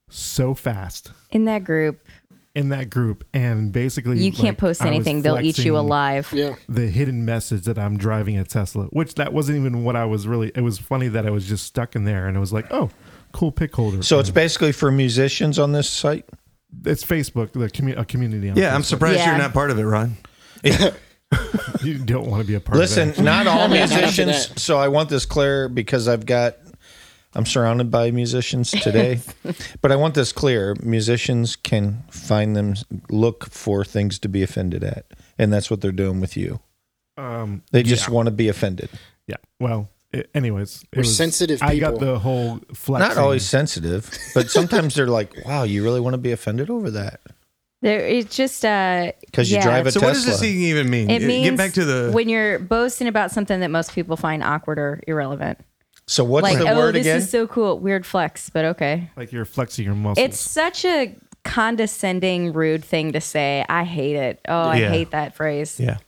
[0.08, 2.06] so fast In that group,
[2.54, 5.20] in that group, and basically you can't like, post anything.
[5.20, 6.32] They'll eat you alive.
[6.32, 6.54] Yeah.
[6.70, 10.26] The hidden message that I'm driving a Tesla, which that wasn't even what I was
[10.26, 10.52] really.
[10.54, 12.88] It was funny that I was just stuck in there, and it was like, "Oh,
[13.32, 16.24] cool pick holder." So it's basically for musicians on this site.
[16.84, 18.50] It's Facebook, the commu- a community.
[18.50, 18.84] On Yeah, I'm Facebook.
[18.84, 19.30] surprised Yeah.
[19.30, 20.16] you're not part of it, Ron.
[21.82, 23.22] You don't want to be a part Listen, of that.
[23.22, 24.62] not all Yeah, not musicians.
[24.62, 26.56] So I want this clear because I've got.
[27.34, 29.20] I'm surrounded by musicians today,
[29.82, 30.74] but I want this clear.
[30.82, 32.74] Musicians can find them,
[33.10, 35.04] look for things to be offended at,
[35.36, 36.60] and that's what they're doing with you.
[37.18, 38.14] Um, They just yeah.
[38.14, 38.88] want to be offended.
[39.26, 39.36] Yeah.
[39.60, 43.08] Well, it, anyways, it We're sensitive I got the whole flexing.
[43.08, 46.90] Not always sensitive, but sometimes they're like, "Wow, you really want to be offended over
[46.92, 47.20] that?"
[47.82, 49.64] There, it's just uh, Because you yeah.
[49.64, 50.08] drive a So Tesla.
[50.08, 51.10] what does this thing even mean?
[51.10, 52.10] It means Get back to the.
[52.12, 55.58] when you're boasting about something that most people find awkward or irrelevant.
[56.06, 57.18] so what's like, the oh, word this again?
[57.18, 57.78] is so cool.
[57.78, 59.10] Weird flex, but okay.
[59.16, 60.24] like you're flexing your muscles.
[60.24, 63.64] It's such a condescending, rude thing to say.
[63.68, 64.40] I hate it.
[64.48, 64.88] Oh, I Yeah.
[64.90, 65.78] hate that phrase.
[65.78, 65.98] yeah.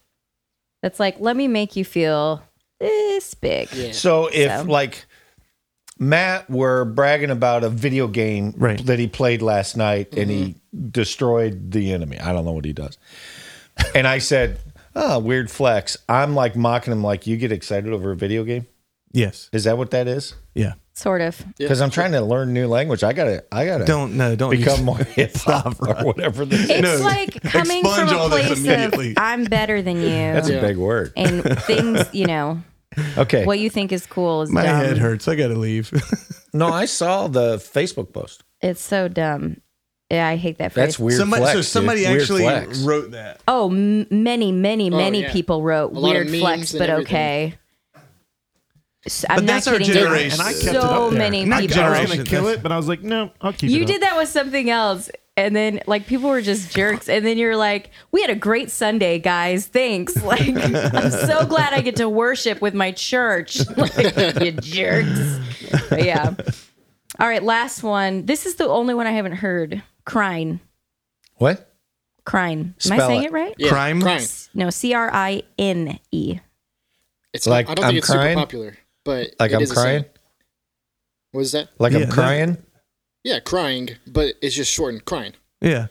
[0.82, 2.42] That's like, let me make you feel
[2.80, 3.72] this big.
[3.72, 3.92] Yeah.
[3.92, 4.62] So if So.
[4.64, 5.06] like
[5.98, 8.84] Matt were bragging about a video game Right.
[8.86, 10.88] that he played last night and he mm-hmm.
[10.90, 12.18] destroyed the enemy.
[12.20, 12.98] I don't know what he does.
[13.94, 14.58] and I said,
[14.94, 18.66] "Oh, weird flex." I'm like mocking him like you get excited over a video game?
[19.12, 19.48] Yes.
[19.52, 20.34] Is that what that is?
[20.54, 20.74] Yeah.
[20.98, 21.40] Sort of.
[21.58, 23.04] Cuz I'm trying to learn new language.
[23.04, 24.34] I got to I got to Don't no.
[24.34, 26.70] Don't become more hip hop or whatever this is.
[26.70, 29.14] It's No, like coming expunge from a this place of.
[29.16, 30.08] I'm better than you.
[30.08, 30.56] That's Yeah.
[30.56, 31.12] a big word.
[31.16, 32.60] and things, you know,
[33.16, 33.44] Okay.
[33.44, 34.84] what you think is cool is My dumb.
[34.84, 35.28] head hurts.
[35.28, 35.92] I gotta leave.
[36.52, 38.42] No, I saw the Facebook post.
[38.60, 39.60] It's so dumb.
[40.10, 40.86] Yeah, I hate that phrase.
[40.86, 41.52] That's weird somebody, flex.
[41.52, 41.66] so dude.
[41.66, 42.78] somebody Weird actually flex.
[42.80, 43.40] wrote that.
[43.46, 45.32] Oh, m- many, many, oh, many yeah.
[45.32, 47.14] people wrote lot of weird memes flex, and but everything.
[47.14, 47.54] okay.
[49.06, 49.94] S- I'm But not that's our kidding you.
[49.94, 50.40] generation.
[50.40, 51.18] and I kept it up So there.
[51.18, 51.80] many Not people.
[51.82, 53.72] I was gonna kill it, but I was like, no, I'll keep it.
[53.74, 53.86] You up.
[53.88, 55.10] did that with something else.
[55.36, 57.08] And then, like, people were just jerks.
[57.08, 59.66] And then you're like, we had a great Sunday, guys.
[59.66, 60.16] Thanks.
[60.24, 63.60] Like, I'm so glad I get to worship with my church.
[63.76, 63.96] Like,
[64.44, 65.38] you jerks.
[65.88, 66.34] But yeah.
[67.20, 68.26] All right, last one.
[68.26, 69.80] This is the only one I haven't heard.
[70.04, 70.58] Crine.
[71.36, 71.72] What?
[72.24, 72.74] Crine.
[72.86, 73.26] Am I saying it.
[73.26, 73.54] it right?
[73.58, 74.02] Yeah, Crime?
[74.02, 74.22] Crime.
[74.54, 76.40] No, C R I N E.
[77.32, 78.30] It's Like, like I don't I'm think it's crying?
[78.36, 78.76] super popular,
[79.08, 79.84] but Like it I'm is a saying.
[80.02, 80.04] crying?
[81.32, 81.68] What is that?
[81.78, 82.58] Like Yeah, I'm that- crying?
[83.24, 85.06] Yeah, crying, but it's just shortened.
[85.06, 85.32] Crying.
[85.62, 85.86] Yeah.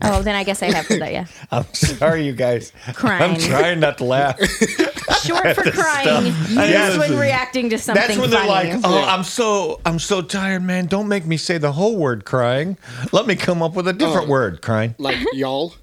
[0.00, 1.12] Oh, then I guess I have heard that.
[1.12, 1.26] Yeah.
[1.50, 2.72] I'm sorry, you guys.
[2.94, 3.22] Crying.
[3.22, 4.38] I'm trying not to laugh.
[5.22, 6.26] Short for crying.
[6.26, 6.98] Used Yes.
[6.98, 8.72] when reacting to something That's when they're funny.
[8.74, 10.86] like, "Oh, I'm so I'm so tired, man.
[10.86, 12.78] Don't make me say the whole word crying.
[13.12, 14.30] Let me come up with a different Oh.
[14.30, 15.74] word, crying." Like y'all.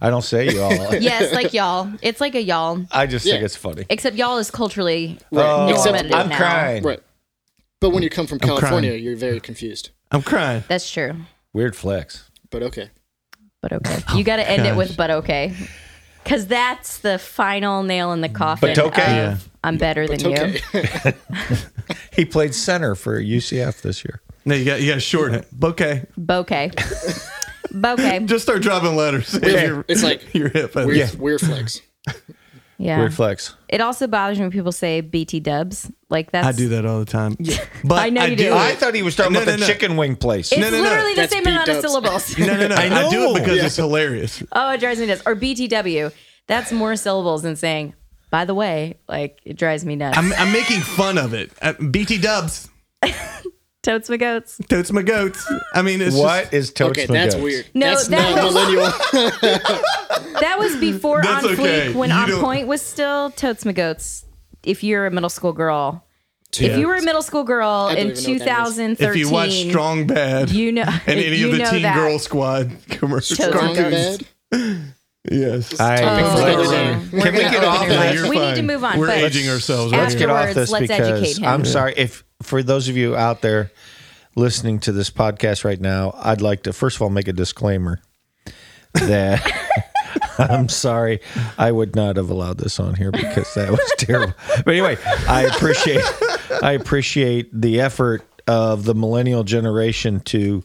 [0.00, 0.94] I don't say y'all.
[1.00, 1.90] yes, like y'all.
[2.02, 2.84] It's like a y'all.
[2.90, 3.44] I just think Yeah.
[3.46, 3.86] it's funny.
[3.88, 6.36] Except y'all is culturally Oh, Except- normative I'm now.
[6.36, 6.82] crying.
[6.82, 7.00] Right.
[7.80, 9.04] But when you come from I'm California, crying.
[9.04, 9.90] you're very confused.
[10.10, 10.64] I'm crying.
[10.68, 11.12] That's true.
[11.52, 12.30] Weird flex.
[12.50, 12.90] But okay.
[13.62, 13.98] But okay.
[14.14, 15.54] You got to oh end it with but okay.
[16.24, 18.74] Because that's the final nail in the coffin.
[18.74, 19.02] But okay.
[19.02, 19.36] of, Yeah.
[19.64, 20.80] I'm better than But you.
[20.80, 21.12] okay.
[22.12, 24.20] He played center for UCF this year.
[24.46, 25.48] No, you got you got to shorten it.
[25.52, 26.06] Bouquet.
[26.16, 26.70] Bouquet.
[27.72, 28.20] Bouquet.
[28.26, 29.32] Just start dropping letters.
[29.42, 30.74] You're- It's like you're hip.
[30.74, 31.08] weird, Yeah.
[31.18, 31.80] weird flex.
[32.78, 32.98] Yeah.
[32.98, 33.54] Weird flex.
[33.68, 35.90] It also bothers me when people say BT dubs.
[36.10, 37.34] Like that's I do that all the time.
[37.38, 37.64] Yeah.
[37.84, 38.52] But I know you do.
[38.54, 39.66] I thought he was talking No, about no, the no.
[39.66, 40.52] chicken wing place.
[40.52, 40.82] It's No, no, no.
[40.82, 42.36] literally the That's same amount of syllables.
[42.38, 42.74] No, no, no.
[42.76, 43.66] I, I do it because Yeah.
[43.66, 44.42] it's hilarious.
[44.52, 45.22] Oh, it drives me nuts.
[45.24, 46.12] Or BTW.
[46.48, 47.94] That's more syllables than saying,
[48.30, 50.18] by the way, like it drives me nuts.
[50.18, 51.50] I'm, I'm making fun of it.
[51.62, 52.68] Uh, BT Dubs,
[53.86, 54.60] Totes my goats.
[54.68, 55.48] totes my goats.
[55.72, 57.44] I mean, it's What is toast Okay, my that's goats?
[57.44, 57.66] weird.
[57.72, 58.82] No, that's that not was- millennial.
[60.40, 61.88] That was before That's On okay.
[61.92, 64.24] Fleek when You On don't- Point was still Totes my goats.
[64.64, 66.04] If you're a middle school girl.
[66.58, 68.76] If you were a middle school girl in even know what that is.
[68.76, 71.94] 2013, If you watch Strong Bad you know, and any you of the Teen that.
[71.94, 73.38] Girl Squad commercials.
[73.38, 74.24] Strong bad.
[75.30, 75.78] Yes.
[75.80, 76.94] I, Topic for another day.
[77.12, 78.12] we're Can we gonna get open off your of minds.
[78.12, 78.14] this?
[78.20, 78.56] You're We need fine.
[78.56, 78.98] to move on.
[78.98, 79.92] We're but aging ourselves.
[79.92, 80.02] Right?
[80.02, 81.44] let's get off Afterwards, this let's educate because him.
[81.46, 83.70] I'm sorry if for those of you out there
[84.36, 88.00] listening to this podcast right now, I'd like to first of all make a disclaimer
[88.94, 89.42] that
[90.38, 91.20] I'm sorry
[91.58, 94.34] I would not have allowed this on here because that was terrible.
[94.64, 94.96] But anyway,
[95.28, 96.02] I appreciate
[96.62, 100.62] I appreciate the effort of the millennial generation to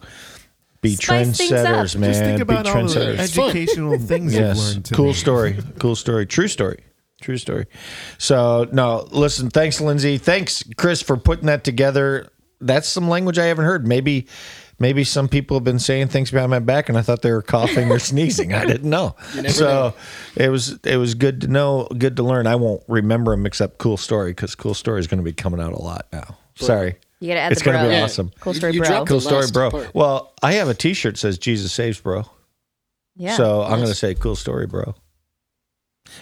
[0.81, 1.65] be Spice things up.
[1.67, 2.09] trendsetters, Just man.
[2.11, 3.17] Just think about be all the trendsetters.
[3.19, 4.57] educational things you've Yes.
[4.59, 4.95] learned today.
[4.97, 5.57] Cool story.
[5.79, 6.25] Cool story.
[6.25, 6.79] True story.
[7.21, 7.65] True story.
[8.17, 10.17] So, no, listen, thanks, Lindsay.
[10.17, 12.27] Thanks, Chris, for putting that together.
[12.59, 13.87] That's some language I haven't heard.
[13.87, 14.27] Maybe.
[14.79, 17.43] Maybe some people have been saying things behind my back, and I thought they were
[17.43, 18.51] coughing or sneezing.
[18.51, 19.15] I didn't know.
[19.49, 19.93] So
[20.35, 22.47] it was it was good to know, good to learn.
[22.47, 25.61] I won't remember them except cool story because cool story is going to be coming
[25.61, 26.35] out a lot now.
[26.55, 27.89] Sorry, You gotta add it's the going to bro.
[27.89, 28.03] be Yeah.
[28.03, 28.31] awesome.
[28.41, 28.87] Cool You- story, you bro.
[28.89, 29.71] dropped Cool the story, last bro.
[29.71, 29.95] part.
[29.95, 32.25] Well, I have a T-shirt that says Jesus saves, bro.
[33.15, 33.37] Yeah.
[33.37, 34.95] So I'm going to say cool story, bro.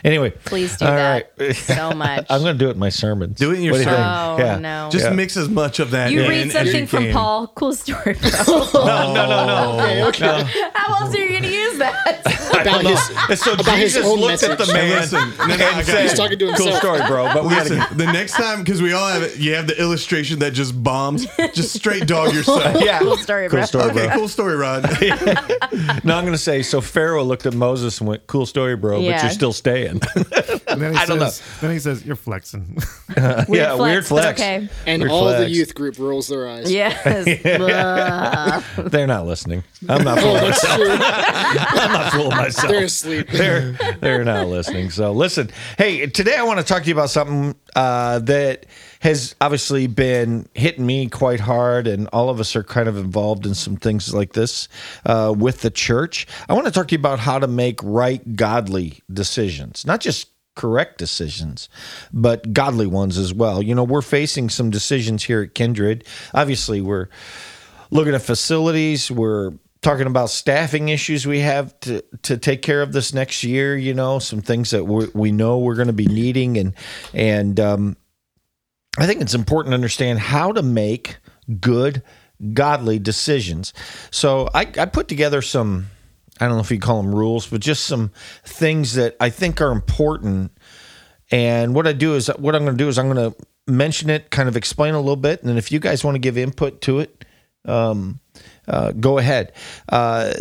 [0.03, 1.55] Anyway, Please do all that right.
[1.55, 2.25] so much.
[2.29, 3.37] I'm going to do it in my sermons.
[3.37, 3.95] Do it in your What do you?
[3.95, 4.57] Oh Yeah.
[4.59, 4.89] no!
[4.91, 5.11] Just Yeah.
[5.13, 6.11] mix as much of that.
[6.11, 7.13] you in read as something you from can.
[7.13, 7.47] Paul.
[7.47, 8.29] Cool story, bro.
[8.73, 10.07] No, no, no, no.
[10.09, 10.69] Okay, okay.
[10.73, 12.21] How else are you gonna use that?
[12.61, 14.73] About his, so About his own looked at the message.
[14.73, 16.01] man Listen, no, no, and said.
[16.03, 18.81] He's talking to "Cool story, bro." But we got Listen, to the next time, because
[18.81, 21.25] we all have it, you have the illustration that just bombs.
[21.53, 22.81] Just straight dog yourself.
[22.83, 22.99] yeah.
[22.99, 23.59] cool story, bro.
[23.59, 24.15] Cool story, Okay, bro.
[24.15, 24.83] cool story, Rod.
[26.03, 26.61] No, I'm going to say.
[26.63, 29.78] So Pharaoh looked at Moses and went, "Cool story, bro, but you're still staying."
[30.69, 32.77] And then he I don't says, Then he says, "You're flexing."
[33.17, 34.39] Weird yeah, weird flex.
[34.39, 34.69] Okay.
[34.85, 36.71] and Weird all the youth group rolls their eyes.
[36.71, 37.25] Yes.
[37.57, 38.87] Blah.
[38.89, 39.63] They're not listening.
[39.87, 40.79] I'm not Oh, fooling myself.
[40.81, 42.71] I'm not fooling myself.
[42.71, 43.27] They're asleep.
[43.29, 44.91] they're they're not listening.
[44.91, 48.67] So listen, hey, today I want to talk to you about something uh, that
[48.99, 53.45] has obviously been hitting me quite hard, and all of us are kind of involved
[53.45, 54.67] in some things like this
[55.05, 56.27] uh, with the church.
[56.47, 60.27] I want to talk to you about how to make right, godly decisions, not just
[60.55, 61.69] correct decisions,
[62.11, 63.61] but godly ones as well.
[63.61, 66.03] You know, we're facing some decisions here at Kindred.
[66.33, 67.07] Obviously, we're
[67.91, 69.09] looking at facilities.
[69.09, 73.77] We're talking about staffing issues we have to to take care of this next year.
[73.77, 76.75] You know, some things that we we know we're going to be needing, and
[77.13, 77.97] and um,
[78.97, 81.17] I think it's important to understand how to make
[81.59, 82.01] good,
[82.53, 83.73] godly decisions.
[84.11, 85.87] So I, I put together some.
[86.39, 88.11] I don't know if you call them rules, but just some
[88.45, 90.51] things that I think are important.
[91.31, 94.09] And what I do is, what I'm going to do is, I'm going to mention
[94.09, 96.37] it, kind of explain a little bit, and then if you guys want to give
[96.37, 97.25] input to it,
[97.65, 98.19] um,
[98.67, 99.51] uh, go ahead.
[99.89, 100.33] Uh,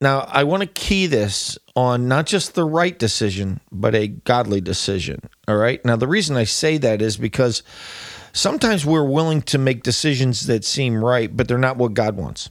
[0.00, 4.60] now, I want to key this on not just the right decision, but a godly
[4.60, 5.20] decision.
[5.48, 5.84] All right.
[5.84, 7.62] Now, the reason I say that is because
[8.32, 12.50] sometimes we're willing to make decisions that seem right, but they're not what God wants.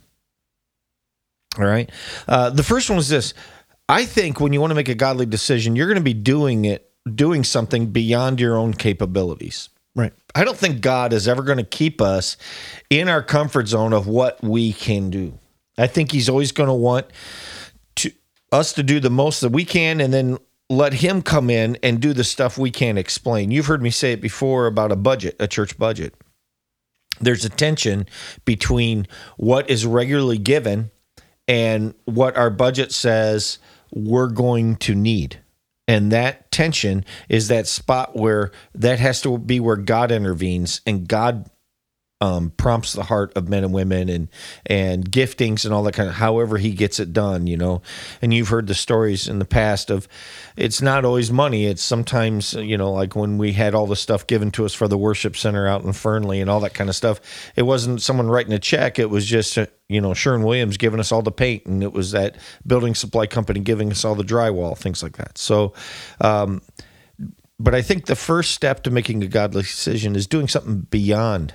[1.59, 1.89] All right.
[2.27, 3.33] Uh, the first one is this
[3.87, 6.65] I think when you want to make a godly decision, you're going to be doing
[6.65, 9.69] it, doing something beyond your own capabilities.
[9.95, 10.13] Right.
[10.33, 12.35] I don't think God is ever going to keep us
[12.89, 15.37] in our comfort zone of what we can do.
[15.77, 17.07] I think He's always going to want
[17.97, 18.11] to
[18.51, 20.37] us to do the most that we can, and then
[20.69, 23.51] let Him come in and do the stuff we can't explain.
[23.51, 26.15] You've heard me say it before about a budget, a church budget.
[27.19, 28.07] There's a tension
[28.45, 29.07] between
[29.37, 30.91] what is regularly given
[31.47, 33.59] and what our budget says
[33.93, 35.39] we're going to need.
[35.87, 41.07] And that tension is that spot where that has to be where God intervenes and
[41.07, 41.49] God
[42.23, 44.29] um, prompts the heart of men and women and
[44.65, 47.81] and giftings and all that kind of however he gets it done, you know.
[48.21, 50.07] And you've heard the stories in the past of
[50.55, 51.65] it's not always money.
[51.65, 54.87] It's sometimes you know like when we had all the stuff given to us for
[54.87, 57.19] the worship center out in Fernley and all that kind of stuff.
[57.57, 58.99] It wasn't someone writing a check.
[58.99, 61.91] It was just uh, you know Sherwin Williams giving us all the paint, and it
[61.91, 65.37] was that building supply company giving us all the drywall, things like that.
[65.37, 65.73] So.
[66.21, 66.61] Um,
[67.59, 71.53] but I think the first step to making a godly decision is doing something beyond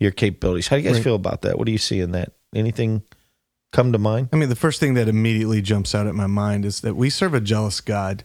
[0.00, 0.68] your capabilities.
[0.68, 1.04] How do you guys Right.
[1.04, 1.58] feel about that?
[1.58, 2.32] What do you see in that?
[2.54, 3.02] Anything
[3.72, 4.28] come to mind?
[4.32, 7.10] I mean, the first thing that immediately jumps out at my mind is that we
[7.10, 8.24] serve a jealous God,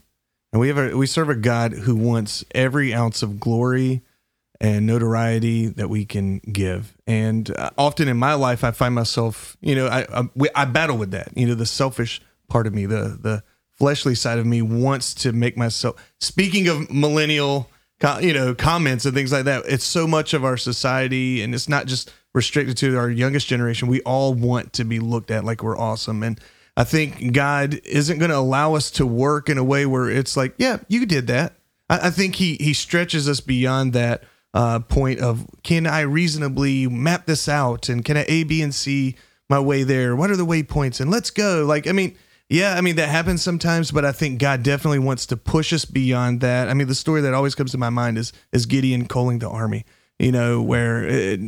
[0.52, 4.02] and we have a, we serve a God who wants every ounce of glory
[4.62, 6.98] and notoriety that we can give.
[7.08, 10.66] And uh, often in my life, I find myself, you know, I I, we, I
[10.66, 11.32] battle with that.
[11.36, 15.32] You know, the selfish part of me, the the fleshly side of me, wants to
[15.32, 15.96] make myself.
[16.20, 17.70] Speaking of millennial,
[18.22, 21.70] you know, comments and things like that, it's so much of our society, and it's
[21.70, 23.88] not just restricted to our youngest generation.
[23.88, 26.40] We all want to be looked at like we're awesome, and
[26.78, 30.38] I think God isn't going to allow us to work in a way where it's
[30.38, 31.56] like, yeah, you did that.
[31.90, 36.88] I, I think he he stretches us beyond that uh, point of can I reasonably
[36.88, 39.16] map this out and can I A, B, and C
[39.50, 40.16] my way there?
[40.16, 41.02] What are the waypoints?
[41.02, 41.66] And let's go.
[41.66, 42.16] Like, I mean,
[42.50, 45.86] yeah, I mean that happens sometimes, but I think God definitely wants to push us
[45.86, 46.68] beyond that.
[46.68, 49.50] I mean, the story that always comes to my mind is is Gideon calling the
[49.50, 49.86] army.
[50.18, 51.40] You know, where it,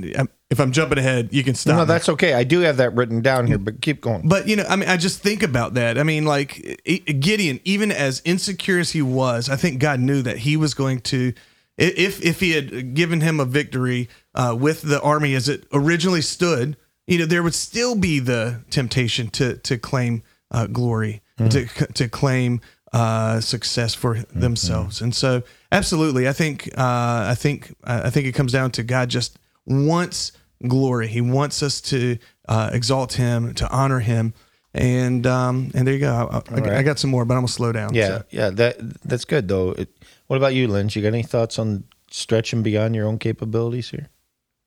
[0.49, 1.75] if I'm jumping ahead, you can stop.
[1.75, 1.87] No, me.
[1.87, 2.33] that's okay.
[2.33, 4.29] I do have that written down here, but keep going.
[4.29, 5.97] But you know, I mean, I just think about that.
[5.97, 10.37] I mean, like Gideon, even as insecure as he was, I think God knew that
[10.37, 11.33] he was going to,
[11.77, 16.21] if if he had given him a victory uh, with the army as it originally
[16.21, 21.65] stood, you know, there would still be the temptation to to claim uh, glory, to
[21.65, 22.61] to claim
[22.93, 28.33] uh, success for themselves, and so absolutely, I think uh, I think I think it
[28.33, 30.33] comes down to God just wants
[30.67, 31.07] glory.
[31.07, 34.33] He wants us to uh, exalt Him, to honor Him,
[34.73, 36.13] and um, and there you go.
[36.13, 36.73] I, I, right.
[36.73, 37.93] I got some more, but I'm gonna slow down.
[37.93, 38.23] Yeah, so.
[38.29, 39.71] yeah, that that's good though.
[39.71, 39.89] It,
[40.27, 40.89] what about you, Lynn?
[40.91, 44.09] You got any thoughts on stretching beyond your own capabilities here?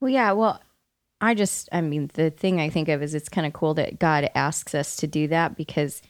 [0.01, 0.33] Well, yeah.
[0.33, 0.61] Well,
[1.25, 3.99] I just, I mean, the thing I think of is it's kind of cool that
[3.99, 6.03] God asks us to do that because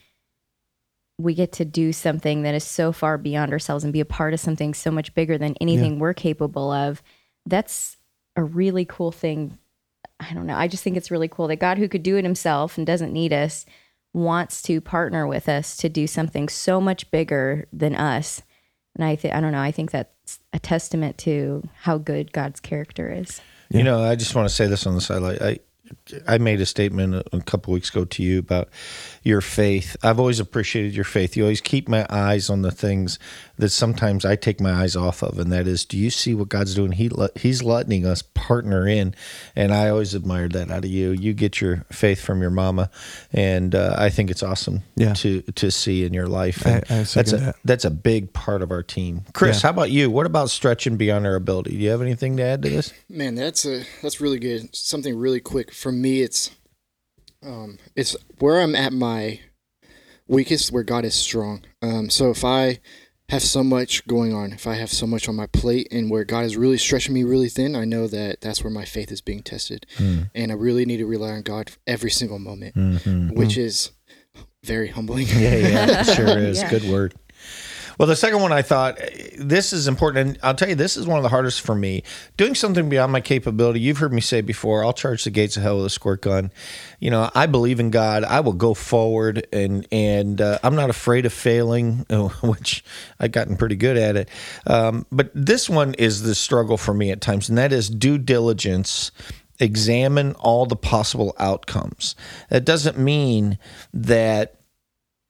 [1.17, 4.33] we get to do something that is so far beyond ourselves and be a part
[4.33, 7.01] of something so much bigger than anything we're capable of.
[7.45, 7.95] That's
[8.35, 9.57] a really cool thing.
[10.19, 10.57] I don't know.
[10.57, 13.13] I just think it's really cool that God, who could do it himself and doesn't
[13.13, 13.65] need us,
[14.11, 18.41] wants to partner with us to do something so much bigger than us.
[18.95, 22.59] And I think, I don't know, I think that's a testament to how good God's
[22.59, 23.39] character is.
[23.69, 25.21] You know, I just want to say this on the side.
[25.21, 25.59] Like, I,
[26.27, 28.69] I made a statement a, a couple weeks ago to you about
[29.25, 29.97] your faith.
[30.03, 31.35] I've always appreciated your faith.
[31.35, 33.17] You always keep my eyes on the things
[33.57, 36.47] that sometimes I take my eyes off of, and that is, do you see what
[36.47, 36.91] God's doing?
[36.93, 39.15] He He's letting us partner in,
[39.55, 41.11] and I always admired that out of you.
[41.11, 42.91] You get your faith from your mama,
[43.33, 45.13] and uh, I think it's awesome Yeah.
[45.15, 46.65] to to see in your life.
[46.65, 47.55] I- And I that's a that.
[47.65, 49.23] that's a big part of our team.
[49.33, 49.61] Chris, Yeah.
[49.63, 50.11] how about you?
[50.11, 51.71] What about stretching beyond our ability?
[51.71, 52.93] Do you have anything to add to this?
[53.09, 54.75] Man, that's a that's really good.
[54.75, 56.21] Something really quick for me.
[56.21, 56.51] It's
[57.45, 59.39] um, it's where I'm at my
[60.27, 61.63] weakest, where God is strong.
[61.81, 62.79] Um, so if I
[63.29, 66.23] have so much going on, if I have so much on my plate, and where
[66.23, 69.21] God is really stretching me really thin, I know that that's where my faith is
[69.21, 69.85] being tested,
[70.33, 72.75] and I really need to rely on God every single moment,
[73.35, 73.91] which is
[74.63, 75.27] very humbling.
[75.27, 76.59] Yeah, yeah, sure is.
[76.59, 76.69] Yeah.
[76.69, 77.13] Good word.
[77.97, 80.97] Well, the second one I thought eh, this is important, and I'll tell you, this
[80.97, 82.03] is one of the hardest for me.
[82.37, 83.79] Doing something beyond my capability.
[83.79, 86.51] You've heard me say before, I'll charge the gates of hell with a squirt gun.
[86.99, 88.23] You know, I believe in God.
[88.23, 92.05] I will go forward, and and uh, I'm not afraid of failing,
[92.43, 92.83] which
[93.19, 94.29] I've gotten pretty good at it.
[94.67, 98.17] Um, but this one is the struggle for me at times, and that is due
[98.17, 99.11] diligence
[99.59, 102.15] examine all the possible outcomes.
[102.49, 103.57] That doesn't mean
[103.93, 104.59] that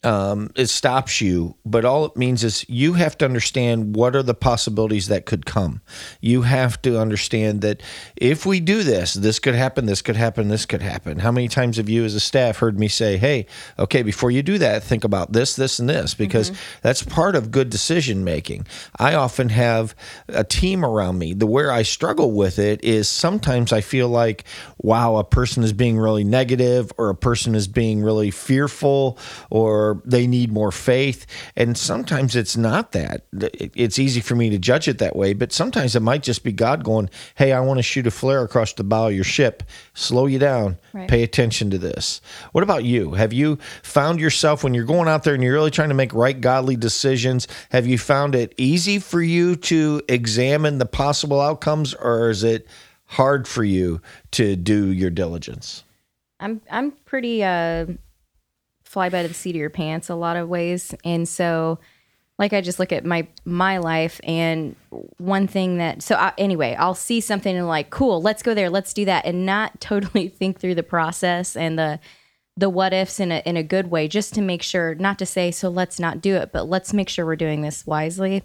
[0.05, 4.21] um, it stops you, but all it means is you have to understand what are
[4.21, 5.81] the possibilities that could come.
[6.21, 7.81] You have to understand that
[8.15, 11.19] if we do this, this could happen, this could happen, this could happen.
[11.19, 13.47] How many times have you, as a staff, heard me say, "Hey,
[13.79, 16.51] okay, before you do that, think about this, this, and this," because
[16.83, 18.67] that's part of good decision making.
[18.99, 19.95] I often have
[20.27, 21.33] a team around me.
[21.33, 24.43] The where I struggle with it is sometimes I feel like,
[24.77, 29.17] wow, a person is being really negative, or a person is being really fearful,
[29.49, 31.25] or they need more faith.
[31.55, 33.25] And sometimes it's not that.
[33.31, 36.51] It's easy for me to judge it that way, but sometimes it might just be
[36.51, 39.63] God going, Hey, I want to shoot a flare across the bow of your ship.
[39.93, 40.77] Slow you down.
[40.93, 41.09] Right.
[41.09, 42.21] Pay attention to this.
[42.51, 43.11] What about you?
[43.13, 46.13] Have you found yourself when you're going out there and you're really trying to make
[46.13, 47.47] right, godly decisions?
[47.69, 52.67] Have you found it easy for you to examine the possible outcomes, or is it
[53.05, 55.83] hard for you to do your diligence?
[56.39, 57.85] I'm I'm pretty uh
[58.95, 60.95] fly by the seat of your pants a lot of ways.
[61.03, 61.79] And so
[62.39, 64.73] like I just look at my my life and
[65.17, 68.69] one thing that so I, anyway, I'll see something and like, cool, let's go there,
[68.69, 71.99] let's do that and not totally think through the process and the
[72.55, 75.25] the what ifs in a in a good way just to make sure not to
[75.25, 78.43] say so let's not do it, but let's make sure we're doing this wisely.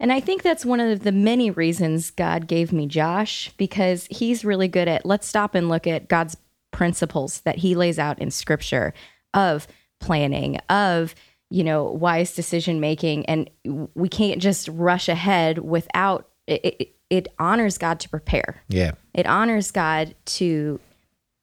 [0.00, 4.44] And I think that's one of the many reasons God gave me Josh because he's
[4.44, 6.36] really good at let's stop and look at God's
[6.72, 8.92] principles that he lays out in scripture
[9.34, 9.66] of
[10.00, 11.14] planning, of
[11.50, 13.50] you know, wise decision making and
[13.94, 18.62] we can't just rush ahead without it, it, it honors God to prepare.
[18.68, 18.92] Yeah.
[19.14, 20.78] It honors God to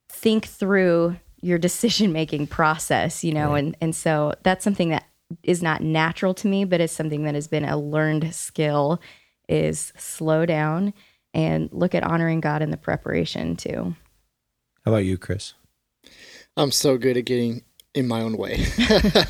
[0.09, 5.05] think through your decision making process, you know, and and so that's something that
[5.43, 9.01] is not natural to me, but it's something that has been a learned skill
[9.49, 10.93] is slow down
[11.33, 13.95] and look at honoring God in the preparation too.
[14.85, 15.53] How about you, Chris?
[16.55, 18.65] I'm so good at getting in my own way.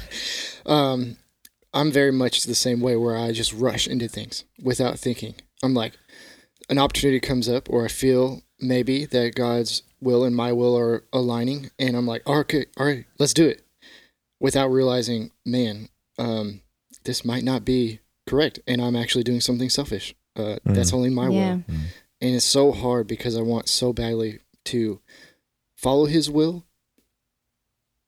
[0.66, 1.18] um,
[1.74, 5.36] I'm very much the same way where I just rush into things without thinking.
[5.64, 5.94] I'm like,
[6.70, 11.04] an opportunity comes up, or I feel maybe that God's will and my will are
[11.14, 13.66] aligning, and I'm like, okay, all right, let's do it,
[14.40, 15.90] without realizing, man,
[16.20, 16.62] um,
[17.04, 20.14] this might not be correct, and I'm actually doing something selfish.
[20.36, 21.30] Uh, That's only my Yeah.
[21.30, 21.64] will,
[22.22, 25.00] and it's so hard because I want so badly to
[25.76, 26.66] follow His will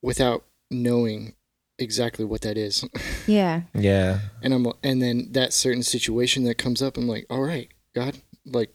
[0.02, 1.34] without knowing
[1.78, 2.84] exactly what that is.
[3.26, 3.62] Yeah.
[3.74, 4.20] Yeah.
[4.42, 8.18] and I'm and then that certain situation that comes up, I'm like, all right, God,
[8.44, 8.74] like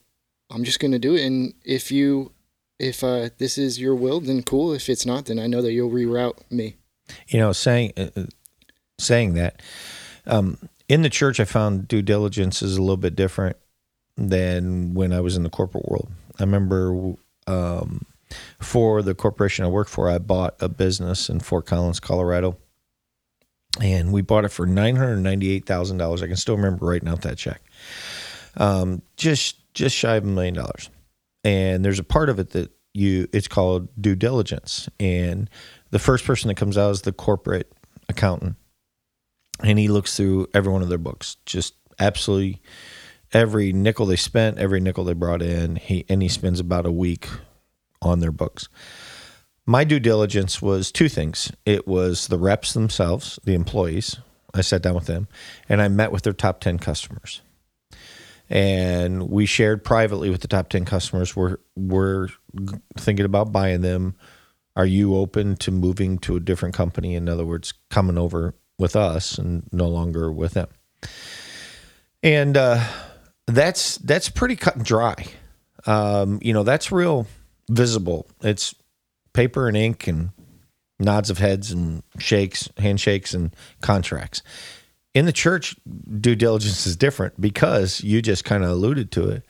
[0.49, 2.31] I'm just gonna do it, and if you
[2.79, 4.71] if uh, this is your will, then cool.
[4.73, 6.75] If it's not, then I know that you'll reroute me.
[7.27, 8.25] You know, saying uh, uh,
[8.97, 9.61] saying that
[10.25, 10.57] um,
[10.87, 13.57] in the church, I found due diligence is a little bit different
[14.17, 16.09] than when I was in the corporate world.
[16.39, 17.15] I remember
[17.47, 18.05] um,
[18.59, 22.57] for the corporation I work for, I bought a business in Fort Collins, Colorado,
[23.81, 26.23] and we bought it for nine hundred ninety-eight thousand dollars.
[26.23, 27.61] I can still remember writing out that check,
[28.57, 30.89] um, just just shy of a million dollars.
[31.43, 35.49] And there's a part of it that you it's called due diligence, and
[35.91, 37.71] the first person that comes out is the corporate
[38.07, 38.55] accountant,
[39.61, 42.61] and he looks through every one of their books, just absolutely
[43.33, 45.75] every nickel they spent, every nickel they brought in.
[45.75, 47.27] He and he spends about a week
[48.05, 48.69] on their books.
[49.65, 51.51] My due diligence was two things.
[51.65, 54.17] It was the reps themselves, the employees.
[54.53, 55.27] I sat down with them
[55.67, 57.41] and I met with their top 10 customers.
[58.47, 61.35] And we shared privately with the top 10 customers.
[61.35, 62.29] We're, we're
[62.95, 64.15] thinking about buying them.
[64.75, 67.15] Are you open to moving to a different company?
[67.15, 70.67] In other words, coming over with us and no longer with them.
[72.21, 72.83] And uh,
[73.47, 75.25] that's that's pretty cut and dry.
[75.85, 77.27] Um, you know, that's real
[77.69, 78.27] visible.
[78.41, 78.75] It's
[79.33, 80.29] paper and ink and
[80.99, 84.41] nods of heads and shakes, handshakes and contracts.
[85.13, 85.75] In the church,
[86.19, 89.45] due diligence is different because you just kind of alluded to it.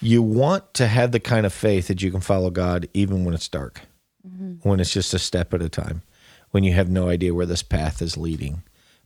[0.00, 3.34] You want to have the kind of faith that you can follow God even when
[3.34, 3.80] it's dark,
[4.26, 4.68] mm-hmm.
[4.68, 6.02] when it's just a step at a time,
[6.50, 8.62] when you have no idea where this path is leading,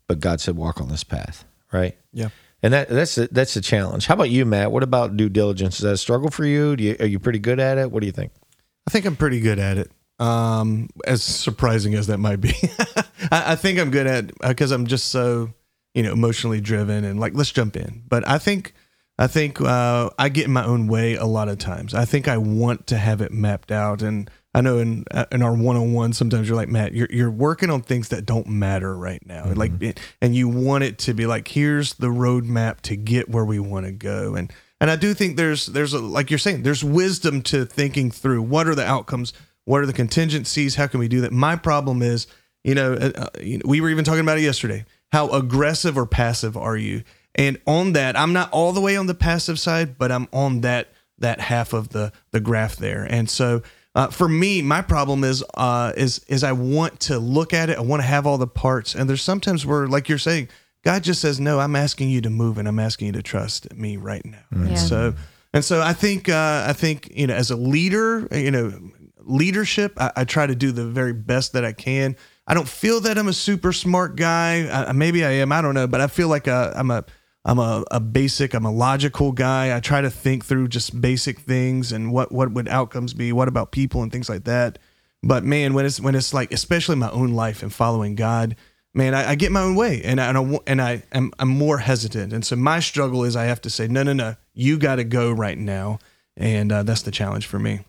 [0.06, 1.96] but God said walk on this path, right?
[2.12, 2.28] Yeah.
[2.62, 4.06] And that that's a, that's a challenge.
[4.06, 4.70] How about you, Matt?
[4.70, 5.76] What about due diligence?
[5.76, 6.76] Is that a struggle for you?
[6.76, 7.90] Do you are you pretty good at it?
[7.90, 8.32] What do you think?
[8.86, 9.90] I think I'm pretty good at it.
[10.18, 12.52] Um, as surprising as that might be,
[13.30, 15.50] I, I think I'm good at because I'm just so
[15.94, 18.02] you know emotionally driven and like let's jump in.
[18.08, 18.74] But I think
[19.18, 21.94] I think uh, I get in my own way a lot of times.
[21.94, 25.54] I think I want to have it mapped out, and I know in in our
[25.54, 28.96] one on one sometimes you're like Matt, you're you're working on things that don't matter
[28.96, 32.96] right now, like it, and you want it to be like here's the roadmap to
[32.96, 36.30] get where we want to go, and and I do think there's there's a, like
[36.30, 39.32] you're saying there's wisdom to thinking through what are the outcomes,
[39.66, 41.32] what are the contingencies, how can we do that.
[41.32, 42.26] My problem is
[42.64, 44.84] you know, uh, uh, you know we were even talking about it yesterday.
[45.12, 47.02] How aggressive or passive are you?
[47.34, 50.60] And on that, I'm not all the way on the passive side, but I'm on
[50.62, 53.06] that that half of the the graph there.
[53.08, 53.62] And so
[53.94, 57.78] uh, for me, my problem is uh, is is I want to look at it.
[57.78, 58.94] I want to have all the parts.
[58.94, 60.48] And there's sometimes where, like you're saying,
[60.84, 63.74] God just says, "No, I'm asking you to move, and I'm asking you to trust
[63.74, 64.76] me right now." And Yeah.
[64.76, 65.14] so
[65.52, 68.72] and so I think uh, I think you know as a leader, you know,
[69.18, 72.16] leadership, I, I try to do the very best that I can.
[72.46, 74.68] I don't feel that I'm a super smart guy.
[74.88, 75.52] I, maybe I am.
[75.52, 77.04] I don't know, but I feel like uh, I'm a
[77.44, 78.54] I'm a, a basic.
[78.54, 79.74] I'm a logical guy.
[79.74, 83.32] I try to think through just basic things and what what would outcomes be.
[83.32, 84.78] What about people and things like that.
[85.22, 88.56] But man, when it's when it's like, especially my own life and following God,
[88.94, 91.48] man, I, I get my own way, and I, and I, and I am, I'm
[91.48, 92.32] more hesitant.
[92.32, 95.04] And so my struggle is I have to say, no, no, no, you got to
[95.04, 95.98] go right now,
[96.36, 97.80] and uh, that's the challenge for me.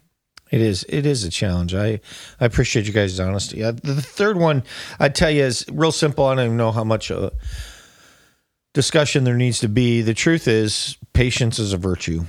[0.52, 0.86] It is.
[0.90, 1.74] It is a challenge.
[1.74, 2.02] I,
[2.40, 3.64] I appreciate you guys' honesty.
[3.64, 4.64] Uh, the third one,
[5.00, 6.26] I tell you, is real simple.
[6.26, 7.30] I don't even know how much uh,
[8.74, 10.02] discussion there needs to be.
[10.02, 12.26] The truth is, patience is a virtue.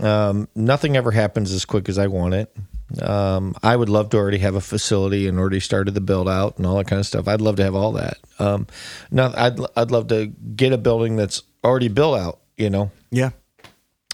[0.00, 2.56] Um, nothing ever happens as quick as I want it.
[3.00, 6.58] Um, I would love to already have a facility and already started the build out
[6.58, 7.26] and all that kind of stuff.
[7.26, 8.18] I'd love to have all that.
[8.38, 8.66] Um,
[9.10, 12.40] no, I'd I'd love to get a building that's already built out.
[12.56, 13.30] You know, Yeah,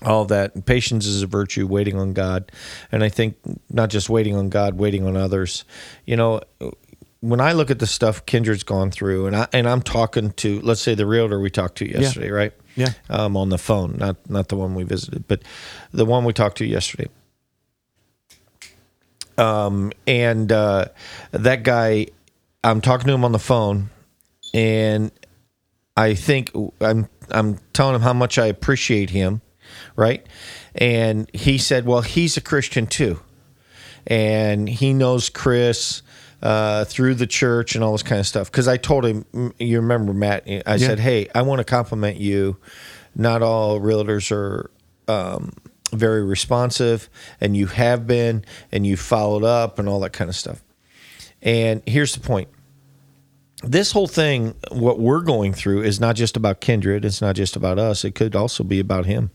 [0.02, 0.54] all that.
[0.54, 2.52] And patience is a virtue, waiting on God.
[2.92, 3.36] And I think
[3.68, 5.64] not just waiting on God, waiting on others.
[6.06, 6.40] You know,
[7.20, 10.60] when I look at the stuff Kindred's gone through, and I and I'm talking to,
[10.60, 12.52] let's say the realtor we talked to yesterday, right?
[12.76, 12.92] Yeah.
[13.10, 15.42] Um, on the phone, not not the one we visited, but
[15.92, 17.08] the one we talked to yesterday.
[19.36, 20.86] Um, and uh,
[21.30, 22.08] that guy,
[22.62, 23.90] I'm talking to him on the phone,
[24.54, 25.10] and
[25.96, 29.40] I think I'm I'm telling him how much I appreciate him,
[29.96, 30.24] right?
[30.76, 33.20] And he said, "Well, he's a Christian too,
[34.06, 36.02] and he knows Chris
[36.42, 39.80] uh, through the church and all this kind of stuff." Because I told him, you
[39.80, 40.44] remember Matt?
[40.66, 42.56] I said, "Hey, I want to compliment you.
[43.14, 44.70] Not all realtors are
[45.08, 45.52] um,
[45.92, 47.08] very responsive,
[47.40, 50.62] and you have been, and you followed up, and all that kind of stuff.
[51.42, 52.48] And here's the point
[53.64, 57.04] this whole thing, what we're going through, is not just about kindred.
[57.04, 58.04] It's not just about us.
[58.04, 59.30] It could also be about him.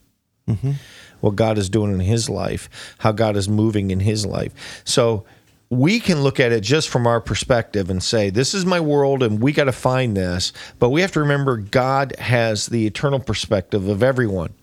[1.20, 4.82] What God is doing in his life, how God is moving in his life.
[4.86, 5.26] So
[5.74, 9.24] we can look at it just from our perspective and say, this is my world
[9.24, 10.54] and we got to find this.
[10.80, 14.54] But we have to remember God has the eternal perspective of everyone.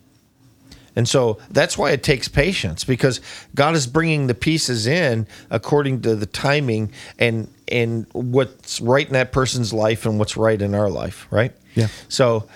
[0.96, 3.20] And so that's why it takes patience because
[3.54, 9.12] God is bringing the pieces in according to the timing and and what's right in
[9.12, 11.52] that person's life and what's right in our life, right?
[11.76, 11.86] Yeah.
[12.08, 12.48] So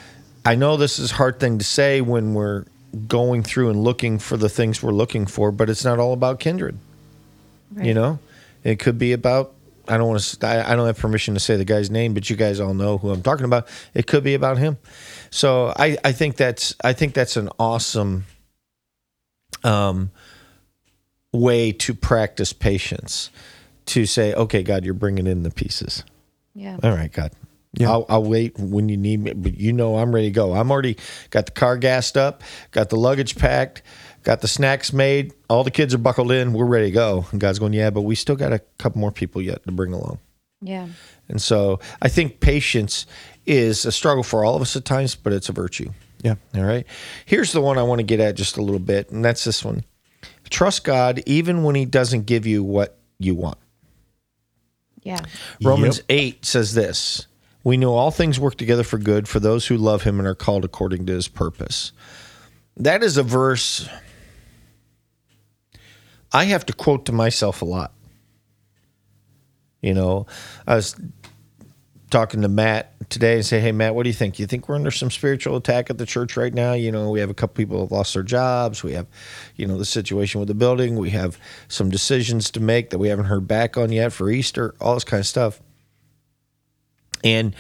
[0.45, 2.65] I know this is a hard thing to say when we're
[3.07, 6.41] going through and looking for the things we're looking for, but it's not all about
[6.41, 6.77] kindred.
[7.77, 8.19] You know,
[8.65, 9.55] it could be about
[9.87, 10.47] I don't want to.
[10.47, 12.99] I I don't have permission to say the guy's name, but you guys all know
[12.99, 13.69] who I'm talking about.
[13.93, 14.79] It could be about him.
[15.31, 18.25] So I, I think that's I think that's an awesome
[19.62, 20.11] um,
[21.33, 23.31] way to practice patience.
[23.89, 26.05] To say, okay, God, you're bringing in the pieces.
[26.55, 26.79] Yeah.
[26.83, 27.33] All right, God.
[27.75, 27.91] Yeah.
[27.91, 30.55] I'll, I'll wait when you need me, but you know I'm ready to go.
[30.55, 30.97] I'm already
[31.31, 33.83] got the car gassed up, got the luggage packed,
[34.25, 35.33] got the snacks made.
[35.49, 36.53] All the kids are buckled in.
[36.53, 37.27] We're ready to go.
[37.31, 39.93] And God's going, yeah, but we still got a couple more people yet to bring
[39.93, 40.18] along.
[40.61, 40.89] Yeah.
[41.29, 43.07] And so I think patience
[43.47, 45.91] is a struggle for all of us at times, but it's a virtue.
[46.22, 46.37] Yeah.
[46.57, 46.87] All right.
[47.27, 49.62] Here's the one I want to get at just a little bit, and that's this
[49.62, 49.85] one.
[50.49, 53.59] Trust God even when He doesn't give you what you want.
[55.03, 55.20] Yeah.
[55.62, 57.27] Romans 8 says this
[57.62, 60.35] We know all things work together for good for those who love him and are
[60.35, 61.93] called according to his purpose.
[62.79, 63.87] That is a verse
[66.35, 67.93] I have to quote to myself a lot.
[69.80, 70.26] You know,
[70.66, 70.97] I was
[72.11, 74.39] talking to Matt today and say, Hey, Matt, what do you think?
[74.39, 76.72] You think we're under some spiritual attack at the church right now?
[76.72, 78.82] You know, we have a couple people have lost their jobs.
[78.82, 79.07] We have,
[79.57, 80.97] you know, the situation with the building.
[80.97, 84.74] We have some decisions to make that we haven't heard back on yet for Easter,
[84.80, 85.61] all this kind of stuff.
[87.22, 87.55] And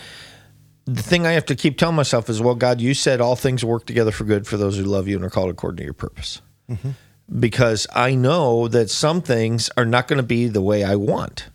[0.84, 3.64] the thing I have to keep telling myself is, well, God, you said all things
[3.64, 5.94] work together for good for those who love you and are called according to your
[5.94, 6.42] purpose.
[6.70, 6.90] Mm-hmm.
[7.38, 11.48] Because I know that some things are not going to be the way I want.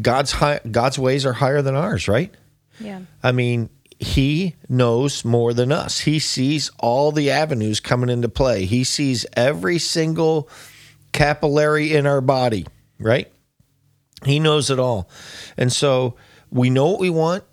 [0.00, 2.34] God's high, God's ways are higher than ours, right?
[2.78, 3.00] Yeah.
[3.22, 6.00] I mean, he knows more than us.
[6.00, 8.66] He sees all the avenues coming into play.
[8.66, 10.50] He sees every single
[11.12, 12.66] capillary in our body,
[12.98, 13.32] right?
[14.24, 15.08] He knows it all.
[15.56, 16.16] And so
[16.50, 17.44] we know what we want.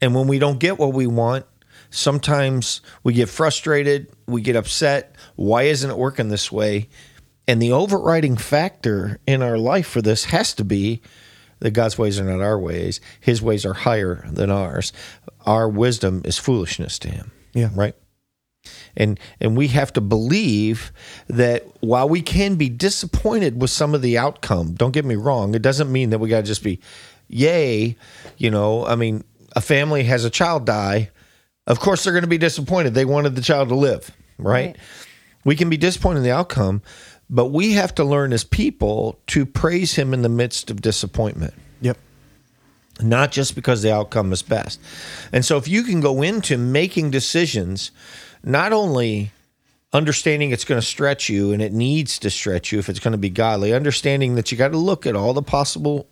[0.00, 1.46] And when we don't get what we want,
[1.90, 5.14] sometimes we get frustrated, we get upset.
[5.36, 6.88] Why isn't it working this way?
[7.46, 11.02] And the overriding factor in our life for this has to be
[11.58, 13.00] that God's ways are not our ways.
[13.20, 14.92] His ways are higher than ours.
[15.44, 17.32] Our wisdom is foolishness to him.
[17.52, 17.70] Yeah.
[17.74, 17.94] Right?
[18.96, 20.92] And and we have to believe
[21.28, 25.54] that while we can be disappointed with some of the outcome, don't get me wrong,
[25.54, 26.80] it doesn't mean that we got to just be
[27.28, 27.96] yay,
[28.36, 29.24] you know, I mean,
[29.56, 31.10] a family has a child die,
[31.66, 32.94] of course they're going to be disappointed.
[32.94, 34.68] They wanted the child to live, right?
[34.68, 34.76] Right.
[35.44, 36.82] We can be disappointed in the outcome,
[37.30, 41.54] but we have to learn as people to praise him in the midst of disappointment
[41.80, 41.96] Yep.
[43.00, 44.80] not just because the outcome is best.
[45.32, 47.90] And so if you can go into making decisions,
[48.42, 49.30] not only
[49.92, 53.12] understanding it's going to stretch you and it needs to stretch you if it's going
[53.12, 56.06] to be godly, understanding that you got to look at all the possible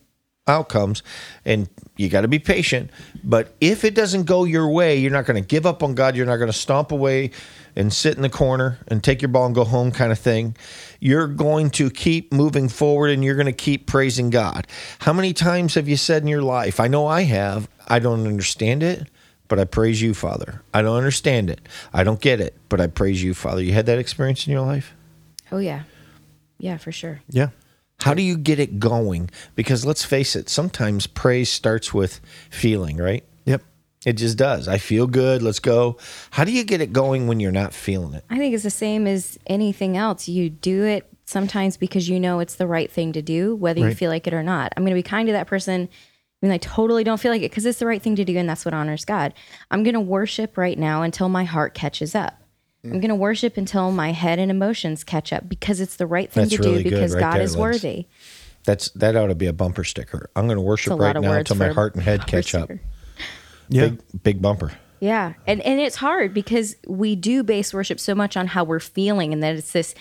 [0.49, 1.03] outcomes
[1.45, 2.91] and you got to be patient.
[3.23, 6.17] But if it doesn't go your way, you're not going to give up on God.
[6.17, 7.33] You're not going to stomp away
[7.77, 10.57] and sit in the corner and take your ball and go home kind of thing.
[11.01, 14.67] You're going to keep moving forward and you're going to keep praising God.
[15.01, 18.27] How many times have you said in your life, I know I have, I don't
[18.27, 19.09] understand it,
[19.49, 20.63] but I praise you, Father.
[20.75, 21.61] I don't understand it.
[21.93, 23.63] I don't get it, but I praise you, Father.
[23.63, 24.95] You had that experience in your life?
[25.51, 25.83] Oh yeah.
[26.59, 27.21] Yeah, for sure.
[27.31, 27.49] Yeah.
[28.01, 29.31] How do you get it going?
[29.55, 32.21] Because let's face it, sometimes praise starts with
[32.51, 33.25] feeling, right?
[33.45, 33.63] Yep.
[34.07, 34.69] It just does.
[34.69, 35.43] I feel good.
[35.43, 35.97] Let's go.
[36.31, 38.25] How do you get it going when you're not feeling it?
[38.31, 40.29] I think it's the same as anything else.
[40.29, 43.95] You do it sometimes because you know it's the right thing to do, whether you
[43.95, 44.73] feel like it or not.
[44.77, 45.89] I'm going to be kind to that person
[46.41, 48.37] I mean, I totally don't feel like it because it's the right thing to do
[48.37, 49.35] and that's what honors God.
[49.71, 52.41] I'm going to worship right now until my heart catches up.
[52.93, 56.31] I'm going to worship until my head and emotions catch up because it's the right
[56.31, 57.61] thing That's to really do good because right God there, is Liz.
[57.61, 58.07] worthy.
[58.65, 60.31] That's that ought to be a bumper sticker.
[60.37, 62.21] I'm going to worship It's right of now words until my for heart and head
[62.21, 62.65] bumper catch up.
[62.65, 62.81] sticker.
[63.69, 63.89] Yeah.
[63.89, 64.73] Big big bumper.
[65.01, 65.35] Yeah.
[65.47, 69.33] And and it's hard because we do base worship so much on how we're feeling
[69.33, 69.95] and that it's this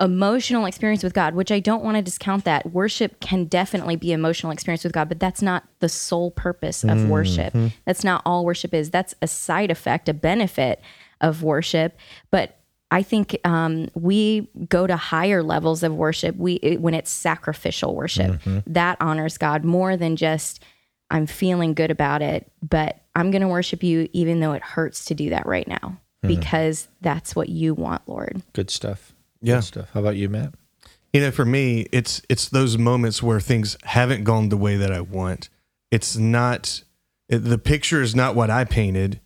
[0.00, 2.72] emotional experience with God, which I don't want to discount that.
[2.72, 7.08] Worship can definitely be emotional experience with God, but that's not the sole purpose of
[7.08, 7.52] worship.
[7.54, 7.68] Mm-hmm.
[7.84, 8.90] That's not all worship is.
[8.90, 10.80] That's a side effect, a benefit
[11.22, 11.96] of worship,
[12.30, 12.58] but
[12.90, 16.36] I think um, we go to higher levels of worship.
[16.36, 20.62] We it, when it's sacrificial worship that honors God more than just
[21.10, 25.06] I'm feeling good about it, but I'm going to worship you even though it hurts
[25.06, 28.42] to do that right now because that's what you want, Lord.
[28.52, 29.12] Good stuff.
[29.40, 29.56] Yeah.
[29.56, 29.88] Good stuff.
[29.94, 30.52] How about you, Matt?
[31.14, 34.90] you know for me it's it's those moments where things haven't gone the way that
[34.90, 35.50] i want
[35.90, 36.82] it's not
[37.28, 39.20] it- the picture is not what i painted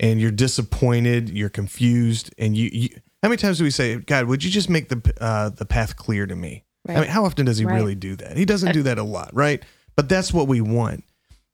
[0.00, 2.88] and you're disappointed you're confused and you, you
[3.22, 5.94] how many times do we say god would you just make the uh, the path
[5.96, 7.74] clear to me i mean how often does he Right.
[7.76, 9.62] really do that he doesn't do that a lot right
[9.96, 11.04] but that's what we want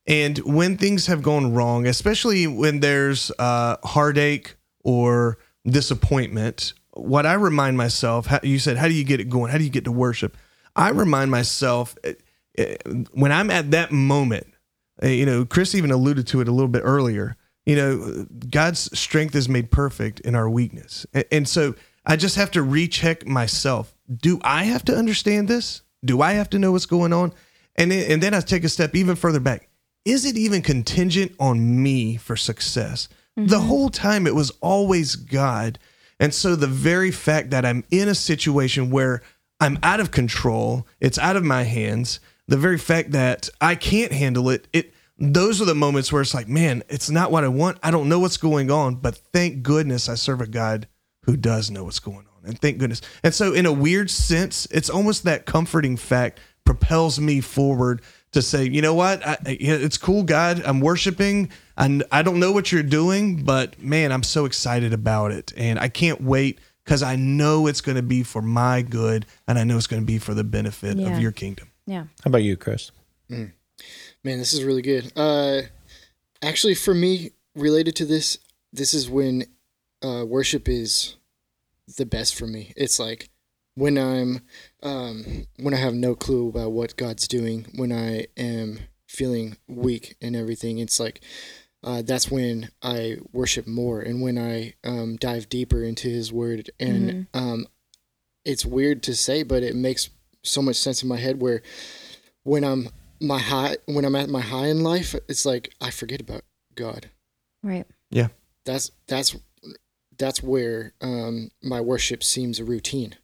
[0.09, 7.35] and when things have gone wrong, especially when there's uh, heartache or disappointment, what I
[7.35, 9.51] remind myself, how, you said, how do you get it going?
[9.51, 10.37] How do you get to worship?
[10.77, 12.13] I remind myself uh,
[12.59, 12.65] uh,
[13.13, 14.47] when I'm at that moment,
[15.03, 17.37] uh, you know, Chris even alluded to it a little bit earlier.
[17.67, 21.05] You know, God's strength is made perfect in our weakness.
[21.31, 21.75] And so
[22.07, 23.95] I just have to recheck myself.
[24.11, 25.83] Do I have to understand this?
[26.05, 27.33] Do I have to know what's going on?
[27.75, 29.69] And then, and then I take a step even further back.
[30.05, 33.09] Is it even contingent on me for success?
[33.35, 33.67] The mm-hmm.
[33.67, 35.79] whole time it was always God.
[36.21, 39.23] And so the very fact that I'm in a situation where
[39.61, 44.12] I'm out of control, it's out of my hands, the very fact that I can't
[44.12, 47.49] handle it, it those are the moments where it's like, man, it's not what I
[47.49, 47.79] want.
[47.83, 50.89] I don't know what's going on, but thank goodness I serve a God
[51.23, 52.45] who does know what's going on.
[52.45, 53.01] And thank goodness.
[53.25, 58.03] And so in a weird sense, it's almost that comforting fact propels me forward
[58.33, 59.27] to say, you know what?
[59.27, 60.62] I, I- it's cool, God.
[60.64, 61.51] I'm worshiping.
[61.77, 65.53] And I don't know what you're doing, but man, I'm so excited about it.
[65.57, 69.59] And I can't wait because I know it's going to be for my good and
[69.59, 71.09] I know it's going to be for the benefit Yeah.
[71.17, 71.71] of your kingdom.
[71.87, 72.03] Yeah.
[72.23, 72.91] How about you, Chris?
[73.31, 73.53] Mm.
[74.27, 75.12] Man, this is really good.
[75.14, 75.62] Uh,
[76.43, 78.39] actually, for me, related to this,
[78.72, 79.45] this is when
[80.03, 81.14] uh, worship is
[81.97, 82.72] the best for me.
[82.77, 83.31] It's like
[83.77, 84.41] when I'm
[84.83, 90.16] um, when I have no clue about what God's doing, when I am feeling weak
[90.20, 90.79] and everything.
[90.79, 91.20] It's like
[91.85, 96.68] uh, that's when I worship more, and when I um, dive deeper into His Word.
[96.81, 97.68] And um,
[98.45, 100.11] it's weird to say, but it makes
[100.43, 101.41] so much sense in my head.
[101.41, 101.62] Where
[102.43, 102.89] when I'm
[103.21, 106.43] my high, when I'm at my high in life, it's like I forget about
[106.75, 107.11] God.
[107.62, 107.87] Right.
[108.11, 108.29] Yeah.
[108.64, 109.37] That's that's
[110.19, 113.17] that's where um, my worship seems a routine.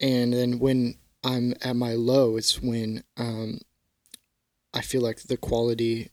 [0.00, 0.94] And then when
[1.24, 3.60] I'm at my low, it's when um,
[4.72, 6.10] I feel like the quality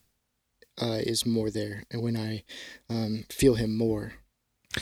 [0.80, 2.44] uh, is more there, and when I
[2.90, 4.14] um, feel Him more.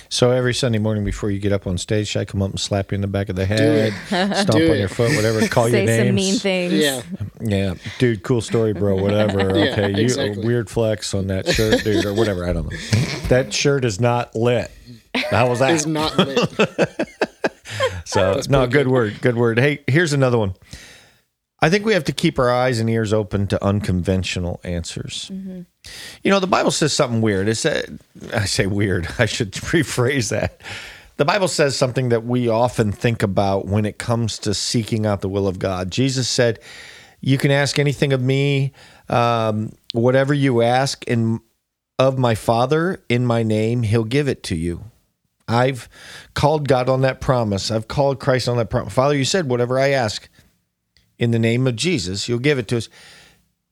[0.09, 2.61] So every Sunday morning before you get up on stage, should I come up and
[2.61, 5.87] slap you in the back of the head, stomp on your foot, whatever, call your
[5.87, 6.73] Say some mean things.
[6.75, 7.03] Yeah,
[7.41, 8.97] Yeah, dude, cool story, bro.
[8.97, 9.55] Whatever.
[9.65, 10.43] Yeah, okay, you exactly.
[10.43, 12.49] a weird flex on that shirt, dude, or whatever.
[12.49, 12.79] I don't know.
[13.29, 14.71] That shirt is not lit.
[15.31, 15.73] How was that?
[15.75, 17.09] it's not lit.
[18.05, 19.59] So no, good word, good word.
[19.59, 20.55] Hey, here's another one.
[21.65, 25.31] I think we have to keep our eyes and ears open to unconventional answers.
[26.23, 27.49] You know, the Bible says something weird.
[27.49, 28.01] It said,
[28.35, 29.09] I say weird.
[29.19, 30.61] I should rephrase that.
[31.17, 35.23] The Bible says something that we often think about when it comes to seeking out
[35.23, 35.91] the will of God.
[35.91, 36.59] Jesus said,
[37.23, 38.75] "You can ask anything of me,
[39.09, 41.41] um, whatever you ask in
[41.99, 44.85] of my Father in my name, He'll give it to you."
[45.49, 45.89] I've
[46.35, 47.71] called God on that promise.
[47.71, 48.93] I've called Christ on that promise.
[48.93, 50.29] Father, you said, whatever I ask
[51.19, 52.89] in the name of Jesus, you'll give it to us.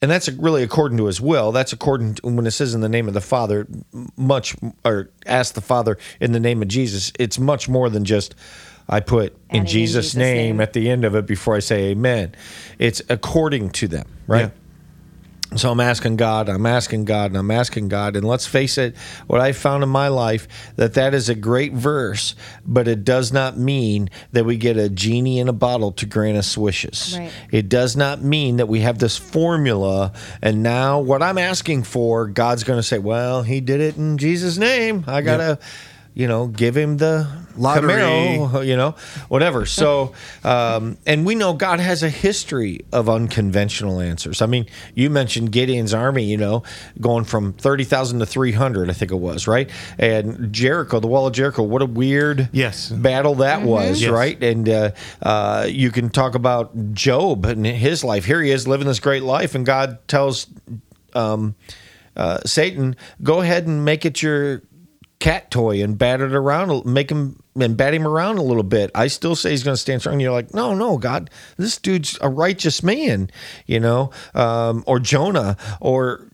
[0.00, 1.52] And that's really according to his will.
[1.52, 3.68] That's according to when it says in the name of the Father,
[4.16, 7.12] much, or ask the Father in the name of Jesus.
[7.20, 8.34] It's much more than just,
[8.88, 10.60] I put Adding in in Jesus', Jesus' name, name.
[10.60, 12.34] at the end of it before I say amen.
[12.80, 14.50] It's according to them, right?
[15.56, 18.16] So I'm asking God, I'm asking God, and I'm asking God.
[18.16, 18.96] And let's face it,
[19.26, 22.34] what I found in my life that that is a great verse,
[22.66, 26.36] but it does not mean that we get a genie in a bottle to grant
[26.36, 27.16] us wishes.
[27.18, 27.32] Right.
[27.50, 32.26] It does not mean that we have this formula, and now what I'm asking for,
[32.26, 35.04] God's going to say, "Well, He did it in Jesus' name.
[35.06, 35.58] I gotta."
[36.14, 37.92] You know, give him the Lottery.
[37.94, 38.94] Camaro, you know,
[39.28, 39.64] whatever.
[39.66, 40.12] So,
[40.44, 44.42] um, and we know God has a history of unconventional answers.
[44.42, 46.64] I mean, you mentioned Gideon's army, you know,
[47.00, 49.70] going from 30,000 to 300, I think it was, right?
[49.98, 52.90] And Jericho, the wall of Jericho, what a weird Yes.
[52.90, 54.10] battle that was, Yes.
[54.10, 54.42] right?
[54.42, 54.90] And uh,
[55.22, 58.24] uh, you can talk about Job and his life.
[58.26, 60.46] Here he is living this great life, and God tells
[61.14, 61.54] um,
[62.16, 64.62] uh, Satan, go ahead and make it your
[65.22, 68.90] cat toy and bat it around, make him and bat him around a little bit.
[68.92, 70.14] I still say he's going to stand strong.
[70.14, 73.30] And you're like, no, no, God, this dude's a righteous man,
[73.64, 76.26] you know, um, or Jonah or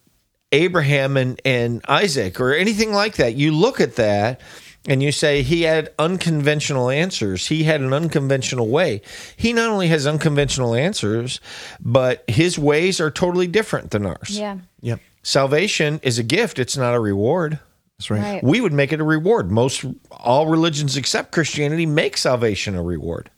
[0.52, 3.34] Abraham and, and Isaac or anything like that.
[3.34, 4.40] You look at that
[4.86, 9.02] and you say he had unconventional answers, he had an unconventional way.
[9.36, 11.40] He not only has unconventional answers,
[11.78, 14.30] but his ways are totally different than ours.
[14.30, 14.60] Yeah.
[14.80, 15.00] Yep.
[15.22, 17.58] Salvation is a gift, it's not a reward.
[17.98, 18.20] That's right.
[18.20, 18.44] Right.
[18.44, 19.50] We would make it a reward.
[19.50, 23.30] Most all religions except Christianity make salvation a reward.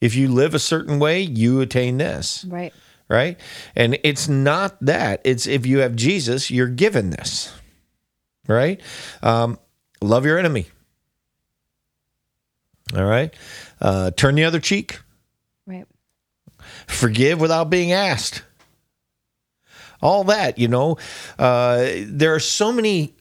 [0.00, 2.72] If you live a certain way, you attain this, Right.
[3.08, 3.38] right?
[3.76, 5.20] And it's not that.
[5.24, 7.52] It's if you have Jesus, you're given this,
[8.48, 8.80] right?
[9.22, 9.58] Um,
[10.02, 10.66] love your enemy.
[12.96, 13.34] All right.
[13.80, 15.00] Uh, turn the other cheek.
[15.66, 15.86] Right.
[16.86, 18.42] Forgive without being asked.
[20.02, 20.98] All that, you know.
[21.38, 23.14] Uh, there are so many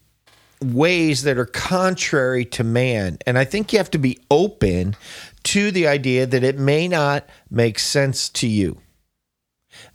[0.64, 3.18] ways that are contrary to man.
[3.26, 4.96] And I think you have to be open
[5.44, 8.80] to the idea that it may not make sense to you,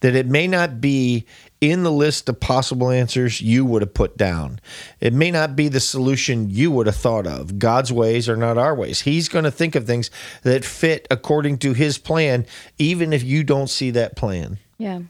[0.00, 1.26] that it may not be
[1.60, 4.60] in the list of possible answers you would have put down.
[5.00, 7.58] It may not be the solution you would have thought of.
[7.58, 9.00] God's ways are not our ways.
[9.00, 10.10] He's going to think of things
[10.42, 12.46] that fit according to his plan,
[12.78, 14.58] even if you don't see that plan.
[14.78, 15.00] Yeah.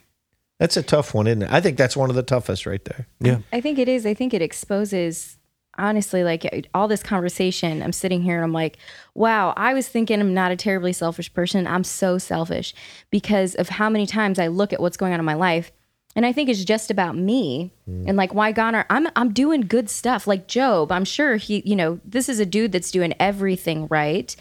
[0.58, 1.52] That's a tough one, isn't it?
[1.52, 3.06] I think that's one of the toughest right there.
[3.20, 3.38] Yeah.
[3.52, 4.04] I think it is.
[4.04, 5.37] I think it exposes
[5.78, 7.82] honestly like all this conversation.
[7.82, 8.78] I'm sitting here and I'm like,
[9.14, 11.66] wow, I was thinking I'm not a terribly selfish person.
[11.66, 12.74] I'm so selfish
[13.10, 15.72] because of how many times I look at what's going on in my life
[16.18, 18.04] and I think it's just about me mm.
[18.08, 20.90] and like why God I'm I'm doing good stuff like Job.
[20.90, 24.34] I'm sure he, you know, this is a dude that's doing everything right.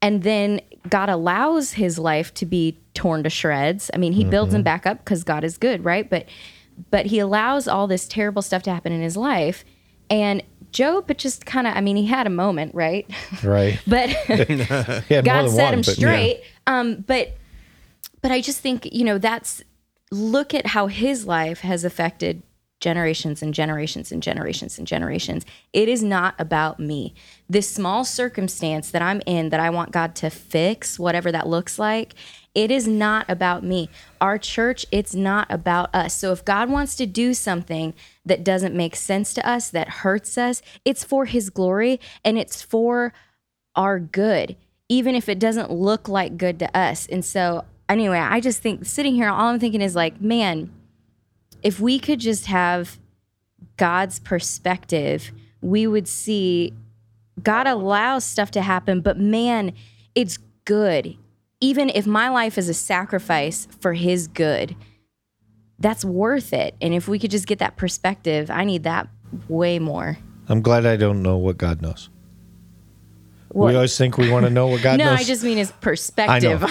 [0.00, 3.90] And then God allows his life to be torn to shreds.
[3.92, 4.64] I mean, he builds him mm-hmm.
[4.64, 6.08] back up because God is good, right?
[6.08, 6.26] But
[6.90, 9.66] but he allows all this terrible stuff to happen in his life.
[10.08, 10.42] And
[10.78, 13.04] Job, but just kind of, I mean, he had a moment, right?
[13.42, 13.80] Right.
[13.86, 16.42] but He had more God set one, him but- straight.
[16.68, 17.36] Um, but
[18.22, 19.62] but I just think you know that's
[20.12, 22.42] look at how his life has affected
[22.80, 25.44] generations and generations and generations and generations.
[25.72, 27.12] It is not about me.
[27.48, 31.78] This small circumstance that I'm in that I want God to fix, whatever that looks
[31.78, 32.14] like,
[32.54, 33.88] it is not about me.
[34.20, 36.14] Our church, it's not about us.
[36.14, 37.94] So if God wants to do something
[38.28, 42.62] that doesn't make sense to us, that hurts us, it's for his glory and it's
[42.62, 43.12] for
[43.74, 44.56] our good,
[44.88, 47.06] even if it doesn't look like good to us.
[47.06, 50.70] And so, anyway, I just think sitting here, all I'm thinking is like, man,
[51.62, 52.98] if we could just have
[53.76, 56.72] God's perspective, we would see
[57.42, 59.72] God allows stuff to happen, but man,
[60.14, 61.16] it's good.
[61.60, 64.76] Even if my life is a sacrifice for His good,
[65.78, 66.74] that's worth it.
[66.80, 69.08] And if we could just get that perspective, I need that
[69.48, 70.18] way more.
[70.48, 72.08] I'm glad I don't know what God knows.
[73.48, 75.14] What- We always think we want to know what God no, knows.
[75.16, 75.78] No, I just mean his I know.
[75.80, 76.64] perspective.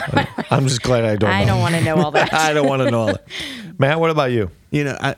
[0.52, 1.30] I'm just glad I don't.
[1.30, 1.54] I know.
[1.54, 2.34] don't want to know all that.
[2.34, 3.28] I don't want to know all that.
[3.78, 4.52] Matt, what about you?
[4.72, 5.16] You know, I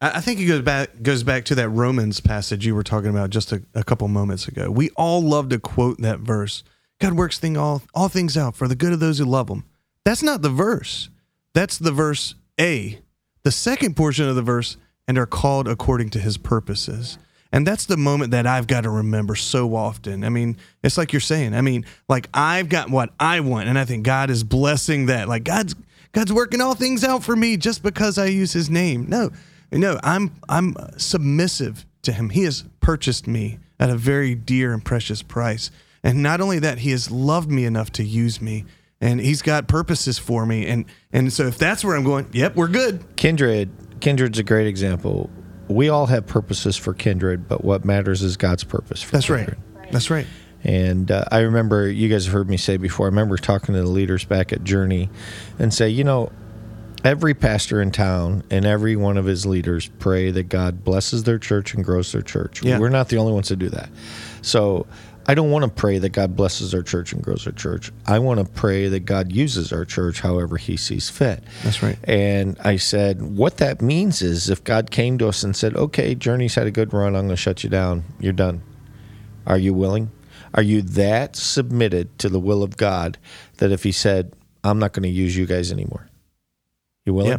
[0.00, 3.10] I I think it goes back goes back to that Romans passage you were talking
[3.10, 4.70] about just a, a couple moments ago.
[4.70, 6.62] We all love to quote that verse.
[7.00, 9.64] God works thing all all things out for the good of those who love him.
[10.04, 11.08] That's not the verse.
[11.54, 13.00] That's the verse A.
[13.42, 14.76] The second portion of the verse,
[15.08, 17.18] and are called according to his purposes.
[17.52, 20.24] And that's the moment that I've got to remember so often.
[20.24, 21.54] I mean, it's like you're saying.
[21.54, 25.28] I mean, like I've got what I want, and I think God is blessing that.
[25.28, 25.74] Like God's
[26.12, 29.06] God's working all things out for me just because I use His name.
[29.08, 29.30] No,
[29.70, 32.30] no, I'm I'm submissive to Him.
[32.30, 35.70] He has purchased me at a very dear and precious price.
[36.02, 38.64] And not only that, He has loved me enough to use me,
[39.00, 40.66] and He's got purposes for me.
[40.66, 43.04] And and so if that's where I'm going, yep, we're good.
[43.16, 43.70] Kindred.
[44.00, 45.30] Kindred's a great example.
[45.68, 49.54] We all have purposes for kindred, but what matters is God's purpose for That's right.
[49.90, 50.26] That's right.
[50.62, 53.06] And uh, I remember you guys have heard me say before.
[53.06, 55.10] I remember talking to the leaders back at Journey,
[55.58, 56.32] and say, you know,
[57.04, 61.38] every pastor in town and every one of his leaders pray that God blesses their
[61.38, 62.64] church and grows their church.
[62.64, 62.80] Yeah.
[62.80, 63.88] We're not the only ones to do that.
[64.42, 64.86] So
[65.28, 67.90] I don't want to pray that God blesses our church and grows our church.
[68.06, 71.42] I want to pray that God uses our church however He sees fit.
[71.64, 71.98] That's right.
[72.04, 76.14] And I said, what that means is if God came to us and said, okay,
[76.14, 78.62] Journey's had a good run, I'm going to shut you down, you're done.
[79.46, 80.12] Are you willing?
[80.54, 83.18] Are you that submitted to the will of God
[83.58, 86.08] that if He said, I'm not going to use you guys anymore?
[87.04, 87.32] You willing?
[87.32, 87.38] Yeah.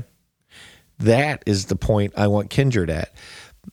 [1.00, 3.14] That is the point I want kindred at.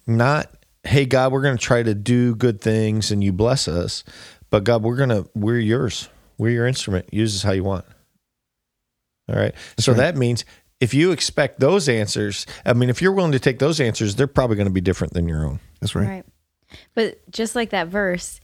[0.06, 0.52] Not,
[0.84, 4.04] hey, God, we're going to try to do good things and you bless us,
[4.50, 6.08] but God, we're going to, we're yours.
[6.38, 7.12] We're your instrument.
[7.12, 7.84] Use us how you want.
[9.28, 9.54] All right.
[9.78, 9.98] so right.
[9.98, 10.44] that means
[10.80, 14.26] if you expect those answers, I mean, if you're willing to take those answers, they're
[14.26, 15.60] probably going to be different than your own.
[15.80, 16.06] That's right.
[16.06, 16.26] Right.
[16.94, 18.40] But just like that verse,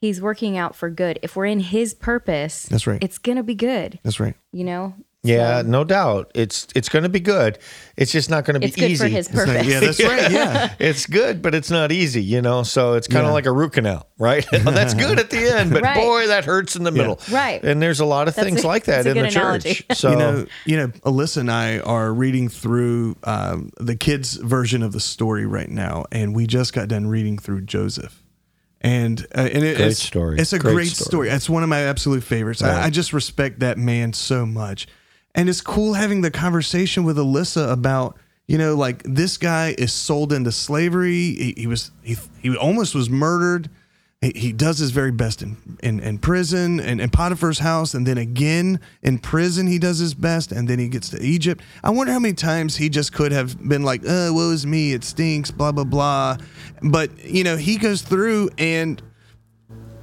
[0.00, 1.18] he's working out for good.
[1.22, 3.02] If we're in his purpose, That's right.
[3.02, 4.00] it's going to be good.
[4.02, 4.34] That's right.
[4.52, 4.94] You know?
[5.26, 6.30] Yeah, no doubt.
[6.34, 7.58] It's it's going to be good.
[7.96, 9.04] It's just not going to be It's good easy.
[9.04, 9.66] for his purpose.
[9.66, 10.30] yeah, that's right.
[10.30, 10.74] Yeah.
[10.78, 12.62] it's good, but it's not easy, you know.
[12.62, 13.34] So it's kind of Yeah.
[13.34, 14.46] like a root canal, right?
[14.64, 15.96] Well, that's good at the end, but Right.
[15.96, 17.20] boy, that hurts in the middle.
[17.30, 17.62] Right.
[17.64, 19.84] And there's a lot of That's things a- like that in the good church.
[19.94, 24.82] So you know, you know, Alyssa and I are reading through um, the kids' version
[24.82, 28.22] of the story right now, and we just got done reading through Joseph.
[28.82, 30.38] And uh, and it, Great it's story.
[30.38, 31.06] It's a Great great, story.
[31.06, 31.28] story.
[31.30, 32.62] It's one of my absolute favorites.
[32.62, 34.86] I, I just respect that man so much,
[35.36, 38.18] and it's cool having the conversation with Alyssa about
[38.48, 41.12] you know like this guy is sold into slavery.
[41.34, 43.70] He, he was he he almost was murdered.
[44.22, 48.06] He, he does his very best in, in, in prison and in Potiphar's house, and
[48.06, 51.62] then again in prison he does his best, and then he gets to Egypt.
[51.84, 54.94] I wonder how many times he just could have been like, "Uh, woe is me,
[54.94, 56.38] it stinks," blah blah blah.
[56.82, 59.02] But you know he goes through and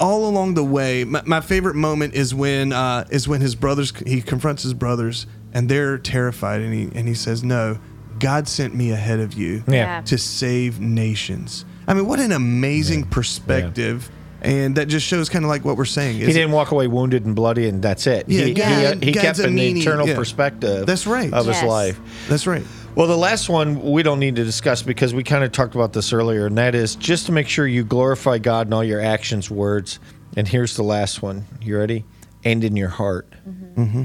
[0.04, 3.94] all along the way, my, my favorite moment is when uh, is when his brothers
[4.06, 7.80] he confronts his brothers and they're terrified and he and he says, "No,
[8.20, 10.02] God sent me ahead of you Yeah.
[10.02, 14.10] to save nations." I mean, what an amazing perspective,
[14.42, 16.18] and that just shows kind of like what we're saying.
[16.18, 18.26] he didn't walk away wounded and bloody, and that's it.
[18.28, 20.16] Yeah, he, God- he, he kept an meaning, eternal yeah.
[20.16, 20.86] perspective.
[20.86, 21.32] That's right.
[21.34, 21.66] of his Yes.
[21.66, 22.00] life.
[22.28, 22.64] That's right.
[22.96, 25.94] Well, the last one we don't need to discuss because we kind of talked about
[25.94, 29.02] this earlier, and that is just to make sure you glorify God in all your
[29.02, 30.00] actions, words.
[30.38, 31.46] And here's the last one.
[31.60, 32.06] You ready?
[32.46, 33.34] And in your heart.
[33.50, 33.82] Mm-hmm.
[33.82, 34.04] Mm-hmm.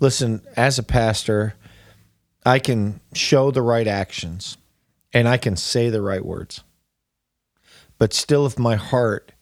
[0.00, 1.54] Listen, as a pastor,
[2.46, 4.56] I can show the right actions
[5.12, 6.62] and I can say the right words.
[7.98, 9.32] But still, if my heart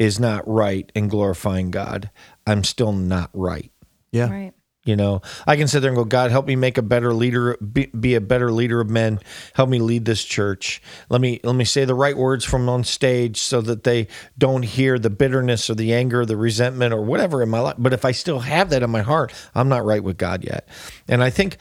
[0.00, 2.10] is not right in glorifying God,
[2.44, 3.70] I'm still not right.
[4.10, 4.28] Yeah.
[4.28, 4.52] Right.
[4.84, 7.56] You know, I can sit there and go, God, help me make a better leader,
[7.58, 9.20] be, be a better leader of men.
[9.54, 10.82] Help me lead this church.
[11.08, 14.64] Let me let me say the right words from on stage so that they don't
[14.64, 17.76] hear the bitterness or the anger, or the resentment or whatever in my life.
[17.78, 20.68] But if I still have that in my heart, I'm not right with God yet.
[21.06, 21.58] And I think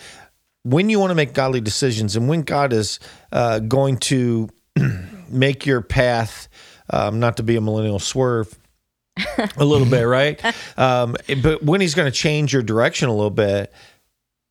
[0.64, 3.00] when you want to make godly decisions and when God is
[3.32, 4.50] uh, going to
[5.30, 6.48] make your path,
[6.90, 8.58] um, not to be a millennial swerve,
[9.58, 10.42] a little bit, right?
[10.78, 13.72] Um, but when he's going to change your direction a little bit,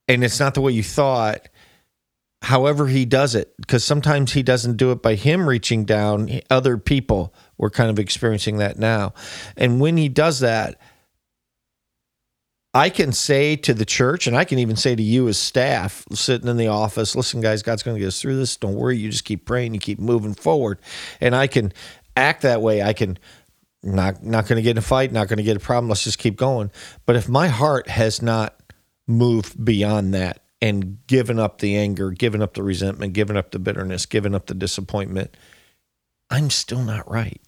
[0.06, 1.48] and it's not the way you thought,
[2.42, 6.78] however he does it, because sometimes he doesn't do it by him reaching down, other
[6.78, 7.34] people.
[7.58, 9.14] We're kind of experiencing that now.
[9.56, 10.80] And when he does that,
[12.72, 16.04] I can say to the church, and I can even say to you as staff
[16.12, 18.56] sitting in the office, listen, guys, God's going to get us through this.
[18.56, 18.96] Don't worry.
[18.96, 19.74] You just keep praying.
[19.74, 20.78] You keep moving forward.
[21.20, 21.72] And I can
[22.16, 22.80] act that way.
[22.82, 23.18] I can
[23.82, 25.88] not not going to get in a fight, not going to get a problem.
[25.88, 26.70] Let's just keep going.
[27.06, 28.60] But if my heart has not
[29.06, 33.58] moved beyond that and given up the anger, given up the resentment, given up the
[33.58, 35.36] bitterness, given up the disappointment,
[36.28, 37.40] I'm still not right.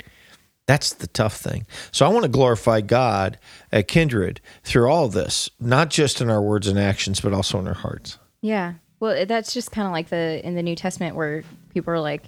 [0.66, 1.66] That's the tough thing.
[1.90, 3.38] So I want to glorify God
[3.70, 7.66] at Kindred through all this, not just in our words and actions, but also in
[7.66, 8.18] our hearts.
[8.40, 8.74] Yeah.
[9.00, 11.42] Well, that's just kind of like the in the New Testament where
[11.74, 12.22] people are like,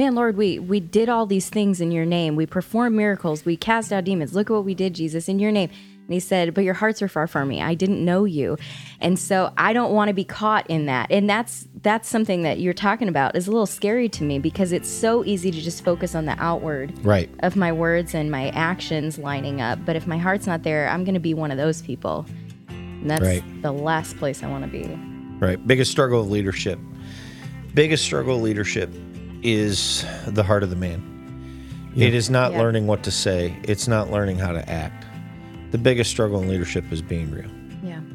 [0.00, 2.34] "Man, Lord, we we did all these things in your name.
[2.34, 3.44] We performed miracles.
[3.44, 4.34] We cast out demons.
[4.34, 5.68] Look at what we did, Jesus, in your name."
[6.06, 7.60] And he said, "But your hearts are far from me.
[7.60, 8.56] I didn't know you."
[8.98, 11.12] And so I don't want to be caught in that.
[11.12, 14.72] And that's that's something that you're talking about is a little scary to me because
[14.72, 17.28] it's so easy to just focus on the outward Right.
[17.40, 19.84] of my words and my actions lining up.
[19.84, 22.24] But if my heart's not there, I'm going to be one of those people.
[22.70, 23.42] And that's Right.
[23.60, 24.88] the last place I want to be.
[25.38, 25.58] Right.
[25.66, 26.78] Biggest struggle of leadership.
[27.74, 28.90] Biggest struggle of leadership
[29.42, 31.02] is the heart of the man.
[31.96, 32.58] It is not Yeah.
[32.60, 35.06] learning what to say, it's not learning how to act.
[35.72, 37.50] The biggest struggle in leadership is being real.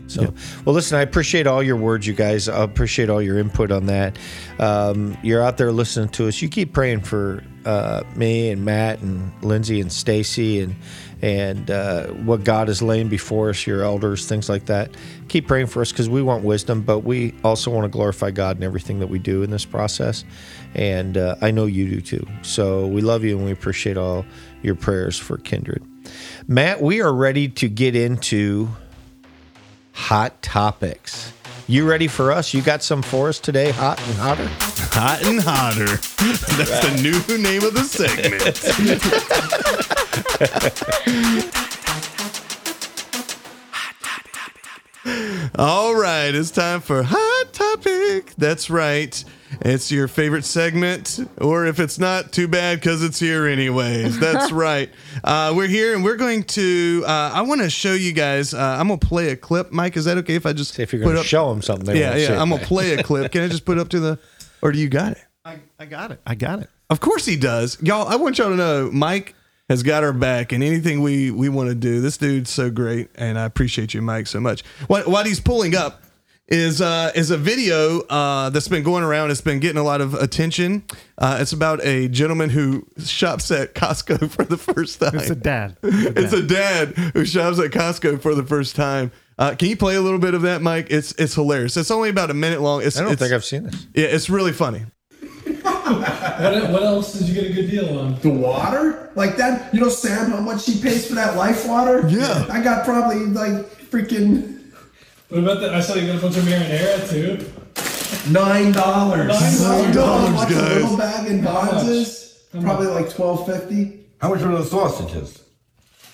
[0.08, 0.28] Yeah.
[0.28, 0.34] So,
[0.66, 2.48] well, listen, I appreciate all your words, you guys.
[2.48, 4.18] I appreciate all your input on that.
[4.60, 6.42] Um, you're out there listening to us.
[6.42, 10.76] You keep praying for uh, me and Matt and Lindsay and Stacy and
[11.22, 14.92] and uh, what God is laying before us, your elders, things like that.
[15.28, 18.58] Keep praying for us because we want wisdom, but we also want to glorify God
[18.58, 20.24] in everything that we do in this process.
[20.76, 22.28] And uh, I know you do too.
[22.44, 24.26] So we love you and we appreciate all
[24.62, 25.84] your prayers for Kindred.
[26.48, 28.70] Matt, we are ready to get into
[29.96, 31.34] hot topics.
[31.68, 32.54] You ready for us?
[32.54, 34.48] You got some for us today, hot and hotter?
[34.94, 35.86] Hot and hotter.
[36.58, 38.62] That's the new name of the segment.
[45.58, 48.34] All right, it's time for Hot Topic.
[48.38, 49.24] That's right.
[49.62, 54.20] It's your favorite segment, or if it's not, too bad because it's here anyways.
[54.20, 54.90] That's right.
[55.24, 57.04] Uh, we're here and we're going to.
[57.06, 58.54] Uh, I want to show you guys.
[58.54, 59.72] Uh, I'm gonna play a clip.
[59.72, 61.62] Mike, is that okay if I just See if you're going to up- show them
[61.62, 61.86] something.
[61.86, 62.42] They Yeah, yeah.
[62.42, 63.32] I'm gonna play a clip.
[63.32, 64.20] Can I just put it up to the?
[64.62, 65.24] Or do you got it?
[65.46, 66.20] I, I got it.
[66.26, 66.70] I got it.
[66.90, 67.82] Of course he does.
[67.82, 69.36] Y'all, I want y'all to know Mike
[69.70, 72.02] has got our back and anything we we want to do.
[72.02, 74.64] This dude's so great, and I appreciate you, Mike, so much.
[74.88, 76.02] What what he's pulling up
[76.48, 79.32] is uh, is a video uh, that's been going around.
[79.32, 80.84] It's been getting a lot of attention.
[81.18, 85.16] Uh, it's about a gentleman who shops at Costco for the first time.
[85.16, 85.78] It's a dad.
[85.84, 89.12] It's a dad who shops at Costco for the first time.
[89.38, 90.88] Uh, can you play a little bit of that, Mike?
[90.90, 91.78] It's it's hilarious.
[91.78, 92.82] It's only about a minute long.
[92.82, 93.88] It's, I don't it's, think I've seen this.
[93.94, 94.86] Yeah, it's really funny.
[95.46, 98.20] What, what else did you get a good deal on?
[98.20, 99.12] The water?
[99.16, 99.74] Like that?
[99.74, 102.08] You know, Sam, how much she pays for that life water?
[102.08, 102.46] Yeah.
[102.50, 104.55] I got probably like freaking
[105.30, 105.74] What about that?
[105.74, 108.32] I saw you got a bunch of marinara too.
[108.32, 109.28] nine dollars.
[109.62, 112.44] Nine dollars, How much a little bag in bonds?
[112.62, 114.06] Probably like twelve fifty.
[114.22, 115.42] How much were the sausages?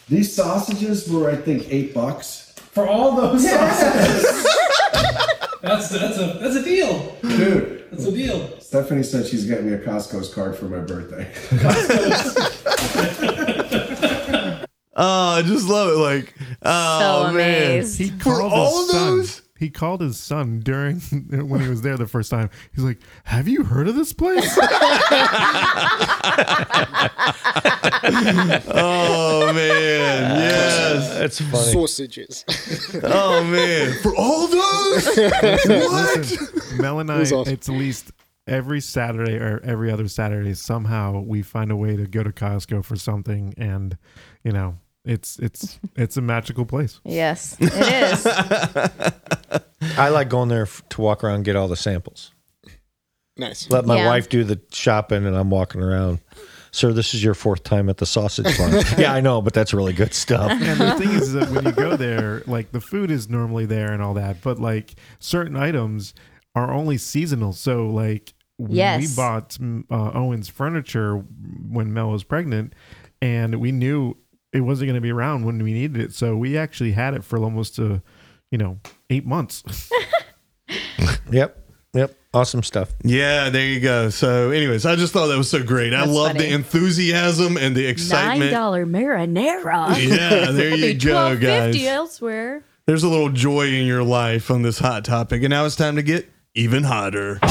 [0.10, 2.54] These sausages were, I think, eight bucks.
[2.72, 4.24] For all those sausages.
[5.62, 7.16] that's that's a that's a deal.
[7.22, 8.60] Dude, That's a deal.
[8.60, 11.30] Stephanie said she's getting me a Costco's card for my birthday.
[14.96, 15.98] Oh, I just love it.
[15.98, 16.34] Like,
[16.64, 17.98] oh So man, amazed.
[17.98, 19.18] He For called all his son.
[19.18, 19.42] those?
[19.60, 21.00] He called his son during
[21.48, 22.50] when he was there the first time.
[22.74, 24.58] He's like, "Have you heard of this place?"
[28.74, 31.10] oh man, yes.
[31.18, 31.72] That's funny.
[31.74, 32.44] Sausages.
[33.04, 35.06] Oh man, for all those?
[35.16, 36.82] what?
[36.82, 37.54] Mel and I, was awesome.
[37.54, 38.12] it's at least
[38.48, 40.54] every Saturday or every other Saturday.
[40.54, 43.98] Somehow we find a way to go to Costco for something, and
[44.44, 47.00] you know, it's it's it's a magical place.
[47.04, 48.26] Yes, it is.
[49.98, 52.32] I like going there f- to walk around and get all the samples.
[53.38, 53.70] nice.
[53.70, 54.08] Let my Yeah.
[54.08, 56.20] wife do the shopping, and I'm walking around.
[56.74, 58.72] Sir, this is your fourth time at the sausage farm.
[58.98, 60.52] yeah, I know, but that's really good stuff.
[60.52, 63.92] And the thing is that when you go there, like the food is normally there
[63.92, 66.14] and all that, but like certain items
[66.56, 67.52] are only seasonal.
[67.54, 69.16] So like we Yes.
[69.16, 72.72] bought mm, uh, Owen's furniture when Mel was pregnant,
[73.22, 74.16] and we knew
[74.54, 76.14] it wasn't going to be around when we needed it.
[76.14, 78.00] So we actually had it for almost uh
[78.52, 78.80] you know
[79.10, 79.64] eight months.
[81.32, 81.58] Yep.
[81.94, 82.16] Yep.
[82.34, 82.94] Awesome stuff.
[83.04, 84.10] Yeah, there you go.
[84.10, 85.94] So, anyways, I just thought that was so great.
[85.94, 88.40] I That's love the enthusiasm and the excitement.
[88.40, 88.52] Nine excitement.
[88.52, 89.98] dollar marinara.
[90.10, 91.74] Yeah, there you go, guys.
[91.76, 92.64] Fifty elsewhere.
[92.86, 95.98] There's a little joy in your life on this hot topic, and now it's time
[95.98, 97.36] to get even hotter.
[97.42, 97.50] the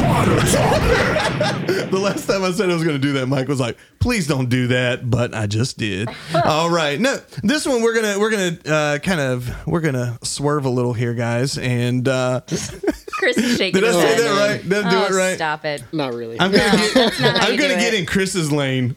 [1.93, 4.51] last time I said I was going to do that, Mike was like, "Please don't
[4.51, 6.11] do that," but I just did.
[6.45, 10.67] All right, no, this one we're gonna we're gonna uh, kind of we're gonna swerve
[10.67, 13.81] a little here, guys, and uh, Chris is shaking.
[13.81, 14.19] did I say head.
[14.19, 14.63] that right?
[14.63, 15.37] Did I do oh, it right?
[15.37, 15.83] Stop it.
[15.93, 16.39] Not really.
[16.39, 18.97] I'm gonna get, not how I'm gonna get in Chris's lane,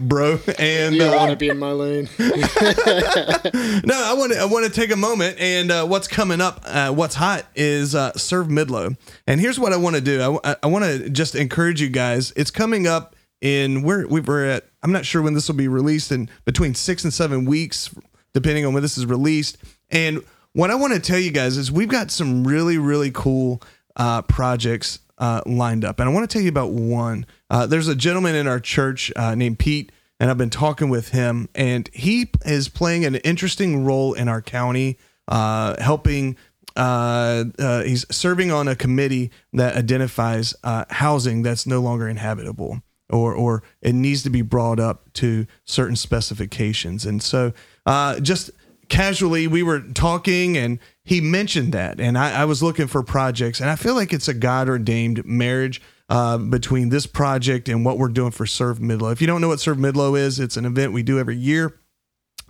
[0.00, 2.08] bro, and you uh, want to be in my lane.
[2.18, 6.60] no, I want to I want to take a moment and uh, what's coming up,
[6.64, 8.96] uh, what's hot is uh, serve Midlow,
[9.28, 10.40] and here's what I want to do.
[10.42, 12.32] I, I want to just encourage you guys.
[12.34, 14.70] It's coming up in where we were at.
[14.82, 17.94] I'm not sure when this will be released in between six and seven weeks,
[18.32, 19.58] depending on when this is released.
[19.90, 20.22] And
[20.54, 23.60] what I want to tell you guys is we've got some really really cool
[23.96, 27.26] uh, projects uh, lined up, and I want to tell you about one.
[27.50, 31.10] Uh, there's a gentleman in our church uh, named Pete and I've been talking with
[31.10, 34.96] him, and he is playing an interesting role in our county,
[35.28, 36.38] uh, helping.
[36.76, 42.82] Uh, uh, he's serving on a committee that identifies uh, housing that's no longer inhabitable,
[43.10, 47.06] or or it needs to be brought up to certain specifications.
[47.06, 47.52] And so,
[47.86, 48.50] uh, just
[48.88, 53.60] casually, we were talking, and he mentioned that, and I, I was looking for projects,
[53.60, 57.98] and I feel like it's a God ordained marriage uh, between this project and what
[57.98, 59.12] we're doing for Serve Midlow.
[59.12, 61.78] If you don't know what Serve Midlow is, it's an event we do every year.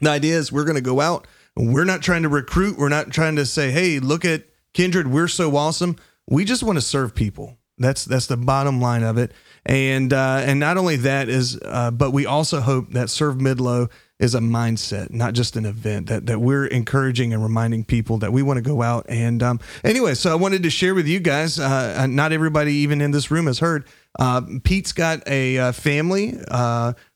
[0.01, 1.27] The idea is we're going to go out.
[1.57, 2.79] We're not trying to recruit.
[2.79, 5.07] We're not trying to say, "Hey, look at Kindred.
[5.07, 5.97] We're so awesome."
[6.27, 7.59] We just want to serve people.
[7.79, 9.33] That's that's the bottom line of it.
[9.67, 13.91] And uh, and not only that is, uh, but we also hope that Serve Midlow
[14.21, 16.07] is a mindset, not just an event.
[16.07, 19.07] That that we're encouraging and reminding people that we want to go out.
[19.09, 21.59] And um, anyway, so I wanted to share with you guys.
[21.59, 23.87] Uh, uh, not everybody even in this room has heard.
[24.19, 26.39] Uh, Pete's got a uh, family.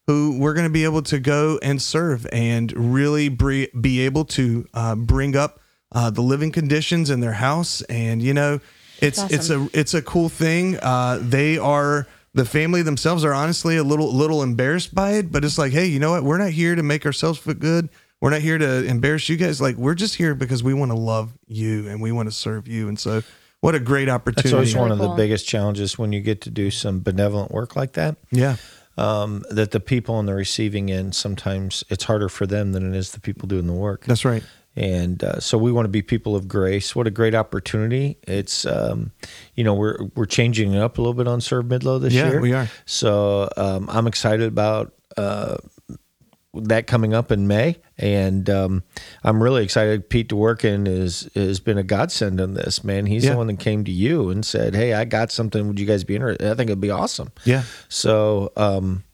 [0.09, 4.25] Who we're going to be able to go and serve and really bre- be able
[4.25, 5.61] to uh, bring up
[5.93, 7.83] uh, the living conditions in their house.
[7.83, 8.61] And you know,
[9.01, 10.79] it's it's a it's a cool thing.
[10.83, 15.45] Uh, they are the family themselves are honestly a little little embarrassed by it, but
[15.45, 16.25] it's like, hey, you know what?
[16.25, 17.89] We're not here to make ourselves feel good.
[18.21, 19.61] We're not here to embarrass you guys.
[19.61, 22.67] Like we're just here because we want to love you and we want to serve
[22.67, 22.89] you.
[22.89, 23.23] And so,
[23.61, 24.51] what a great opportunity.
[24.51, 24.75] That's opportunity!
[24.79, 27.93] always one of the biggest challenges when you get to do some benevolent work like
[27.93, 28.17] that.
[28.33, 28.57] yeah,
[28.99, 32.97] Um, that the people on the receiving end sometimes it's harder for them than it
[32.99, 34.05] is the people doing the work.
[34.05, 34.43] that's right.
[34.77, 36.97] and uh, so we want to be people of grace.
[36.97, 38.19] What a great opportunity!
[38.25, 39.13] It's um,
[39.55, 42.31] you know we're we're changing it up a little bit on Serve Midlow this Yeah,
[42.31, 42.41] year.
[42.41, 42.69] we are.
[42.87, 45.57] So um, I'm excited about uh,
[46.55, 48.83] that coming up in May, and um,
[49.23, 50.09] I'm really excited.
[50.09, 53.07] Pete DeWorkin is has been a godsend on this man.
[53.07, 53.33] He's Yeah.
[53.33, 55.69] the one that came to you and said, "Hey, I got something.
[55.69, 57.33] Would you guys be interested?" I think it'd be awesome.
[57.45, 57.65] Yeah.
[57.89, 59.05] So um,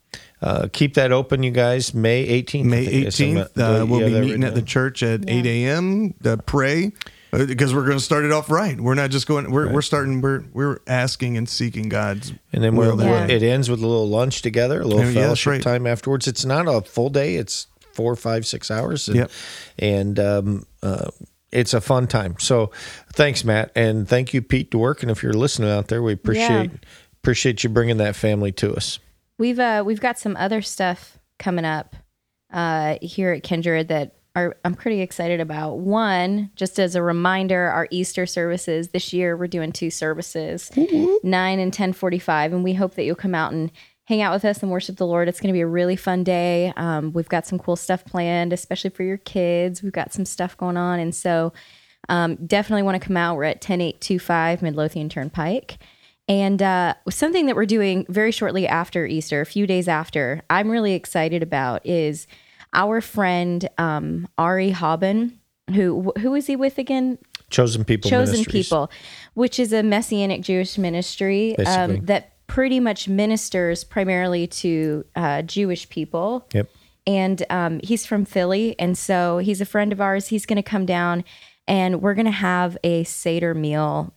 [0.40, 1.92] uh, keep that open, you guys.
[1.92, 2.64] May 18th.
[2.66, 5.28] May think is some- 18th, uh, we'll have be meeting written at the church at
[5.28, 6.14] 8 a.m.
[6.22, 6.92] to pray
[7.46, 8.80] because we're going to start it off right.
[8.80, 9.50] We're not just going.
[9.50, 10.20] We're we're starting.
[10.20, 13.34] We're we're asking and seeking God's And then will we'll, and way.
[13.36, 15.62] it ends with a little lunch together, a little Yeah, yeah, fellowship right.
[15.62, 16.26] time afterwards.
[16.28, 19.08] It's not a full day; it's four, five, six hours.
[19.08, 19.30] And, Yep.
[19.78, 21.10] and um, uh,
[21.52, 22.34] it's a fun time.
[22.40, 22.72] So,
[23.12, 25.02] thanks, Matt, and thank you, Pete DeWork.
[25.02, 26.70] And if you're listening out there, we appreciate
[27.22, 28.98] appreciate you bringing that family to us.
[29.38, 31.96] We've uh we've got some other stuff coming up
[32.52, 35.78] uh here at Kindred that are I'm pretty excited about.
[35.78, 40.70] One, just as a reminder, our Easter services this year we're doing two services,
[41.22, 43.70] nine and ten forty five, and we hope that you'll come out and
[44.06, 45.28] hang out with us and worship the Lord.
[45.28, 46.72] It's going to be a really fun day.
[46.76, 49.82] Um, we've got some cool stuff planned, especially for your kids.
[49.82, 51.52] We've got some stuff going on, and so
[52.08, 53.36] um, definitely want to come out.
[53.36, 55.78] We're at 10825 Midlothian Turnpike.
[56.26, 60.70] And uh, something that we're doing very shortly after Easter, a few days after, I'm
[60.70, 62.26] really excited about is
[62.74, 65.38] our friend um, Ari Haben,
[65.72, 67.18] who who is he with again?
[67.50, 68.66] Chosen people, Chosen Ministries.
[68.66, 68.90] People,
[69.34, 75.88] which is a messianic Jewish ministry um, that pretty much ministers primarily to uh, Jewish
[75.88, 76.68] people Yep.
[77.06, 80.28] and um, he's from Philly, and so he's a friend of ours.
[80.28, 81.22] He's going to come down,
[81.68, 84.13] and we're going to have a seder meal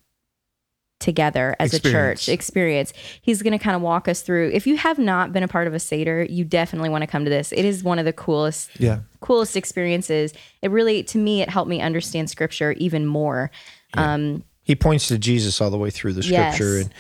[1.00, 2.92] together as a church experience.
[3.22, 4.50] He's going to kind of walk us through.
[4.54, 7.24] If you have not been a part of a seder, you definitely want to come
[7.24, 7.52] to this.
[7.52, 9.00] It is one of the coolest, Yeah.
[9.20, 10.34] coolest experiences.
[10.62, 13.52] It really, to me, it helped me understand Scripture even more.
[13.94, 16.86] Um, He points to Jesus all the way through the scripture, Yes.
[16.86, 16.94] and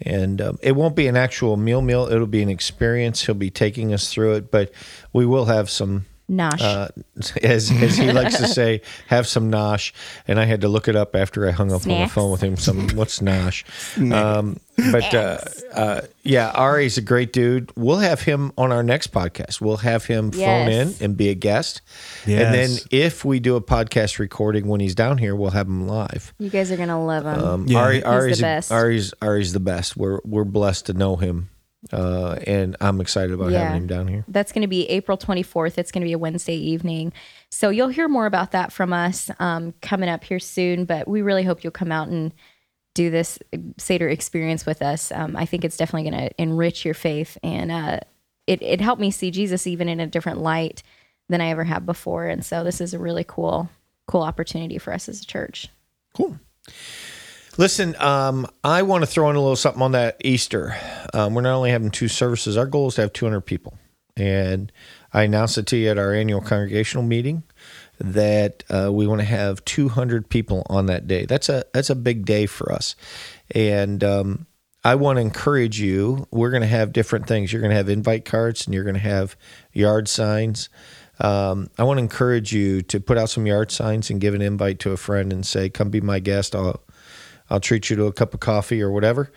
[0.00, 2.06] and um, it won't be an actual meal meal.
[2.08, 3.26] It'll be an experience.
[3.26, 4.70] He'll be taking us through it, but
[5.12, 6.60] we will have some Nosh.
[6.60, 6.88] uh,
[7.42, 9.92] as as he likes to say, have some nosh.
[10.26, 12.42] And I had to look it up after I hung up on the phone with
[12.42, 12.56] him.
[12.56, 13.64] Some what's nosh?
[14.12, 14.60] Um,
[14.92, 15.38] but uh,
[15.72, 17.72] uh, yeah, Ari's a great dude.
[17.76, 19.60] We'll have him on our next podcast.
[19.60, 21.80] We'll have him phone in and be a guest.
[22.26, 22.86] And then Yes.
[22.90, 26.32] if we do a podcast recording when he's down here, we'll have him live.
[26.38, 27.44] you guys are going to love him.
[27.44, 27.78] Um, Yeah.
[27.78, 28.70] Ari, He's the Ari's, best.
[28.72, 29.96] Ari's, Ari's the best.
[29.96, 31.48] We're we're blessed to know him,
[31.92, 33.64] uh, and I'm excited about Yeah.
[33.64, 34.24] having him down here.
[34.28, 35.78] That's going to be April 24th.
[35.78, 37.12] It's going to be a Wednesday evening.
[37.50, 40.84] So you'll hear more about that from us um, coming up here soon.
[40.84, 42.32] But we really hope you'll come out and
[42.94, 43.38] do this
[43.76, 45.12] Seder experience with us.
[45.12, 47.38] Um, I think it's definitely going to enrich your faith.
[47.42, 48.00] And uh,
[48.46, 50.82] it, it helped me see Jesus even in a different light
[51.28, 52.26] than I ever have before.
[52.26, 53.68] And so this is a really cool,
[54.06, 55.68] cool opportunity for us as a church.
[56.14, 56.38] Cool.
[57.58, 60.76] Listen, um, I want to throw in a little something on that Easter.
[61.12, 63.76] Um, we're not only having two services, our goal is to have 200 people.
[64.16, 64.70] And
[65.12, 67.42] I announced it to you at our annual congregational meeting
[67.98, 71.26] that uh, we want to have 200 people on that day.
[71.26, 72.94] That's a that's a big day for us,
[73.52, 74.46] and um,
[74.84, 76.28] I want to encourage you.
[76.30, 77.52] We're going to have different things.
[77.52, 79.36] You're going to have invite cards, and you're going to have
[79.72, 80.68] yard signs.
[81.20, 84.42] Um, I want to encourage you to put out some yard signs and give an
[84.42, 86.54] invite to a friend and say, "Come be my guest.
[86.54, 86.80] I'll
[87.50, 89.30] I'll treat you to a cup of coffee or whatever."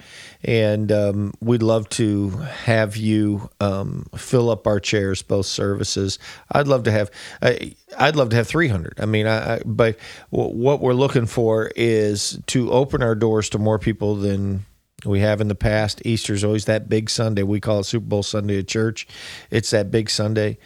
[0.43, 6.20] And um, we'd love to have you um, fill up our chairs, both services.
[6.51, 7.12] I'd love to have.
[7.41, 8.99] I, I'd love to have 300.
[8.99, 9.97] I mean, I, I but
[10.32, 14.66] w- what we're looking for is to open our doors to more people than
[15.05, 16.01] we have in the past.
[16.05, 17.43] Easter's always that big Sunday.
[17.43, 19.07] We call it Super Bowl Sunday at church.
[19.49, 20.57] It's that big Sunday,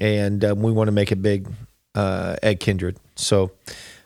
[0.00, 1.48] and um, we want to make it big
[1.94, 2.96] uh, at Kindred.
[3.16, 3.52] So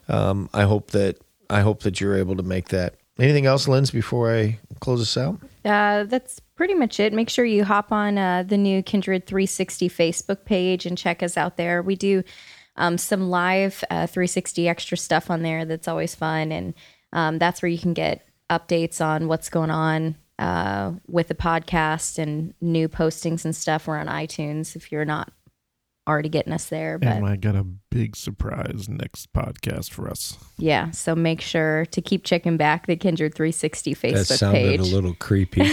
[0.07, 1.17] um, I hope that
[1.49, 2.95] I hope that you're able to make that.
[3.19, 5.39] Anything else, Linz, before I close this out?
[5.65, 7.13] Uh, that's pretty much it.
[7.13, 11.35] Make sure you hop on uh, the new Kindred 360 Facebook page and check us
[11.35, 11.81] out there.
[11.81, 12.23] We do
[12.75, 16.51] um, some live uh, 360 extra stuff on there that's always fun.
[16.51, 16.75] And
[17.11, 22.19] um, that's where you can get updates on what's going on uh, with the podcast
[22.19, 23.87] and new postings and stuff.
[23.87, 25.31] We're on iTunes if you're not
[26.07, 26.97] already getting us there.
[26.97, 30.37] But And I got a big surprise next podcast for us.
[30.57, 34.79] yeah, so make sure to keep checking back the Kindred 360 Facebook that page.
[34.79, 35.61] A little creepy.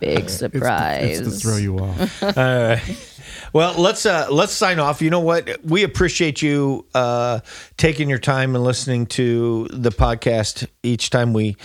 [0.00, 1.20] Big It's, surprise.
[1.20, 2.22] it's to throw you off.
[2.22, 3.06] All right.
[3.52, 5.02] Well, let's uh, let's sign off.
[5.02, 5.62] You know what?
[5.64, 7.40] We appreciate you uh,
[7.76, 11.56] taking your time and listening to the podcast each time we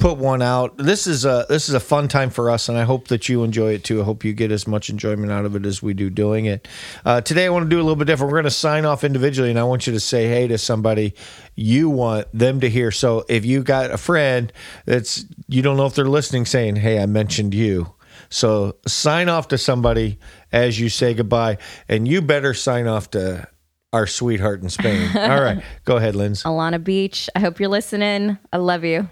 [0.00, 0.76] put one out.
[0.78, 3.44] This is a this is a fun time for us, and I hope that you
[3.44, 4.00] enjoy it too.
[4.00, 6.66] I hope you get as much enjoyment out of it as we do doing it.
[7.04, 8.32] Uh, today, I want to do a little bit different.
[8.32, 11.14] We're going to sign off individually, and I want you to say hey to somebody
[11.54, 12.90] you want them to hear.
[12.90, 14.52] So if you got a friend
[14.86, 17.94] that's you don't know if they're listening, saying hey, I mentioned you
[18.30, 20.18] So sign off to somebody
[20.50, 23.46] as you say goodbye, and you better sign off to
[23.92, 25.10] our sweetheart in Spain.
[25.16, 26.44] All right, go ahead, Linz.
[26.44, 27.28] Alana Beach.
[27.34, 28.38] I hope you're listening.
[28.52, 29.08] I love you.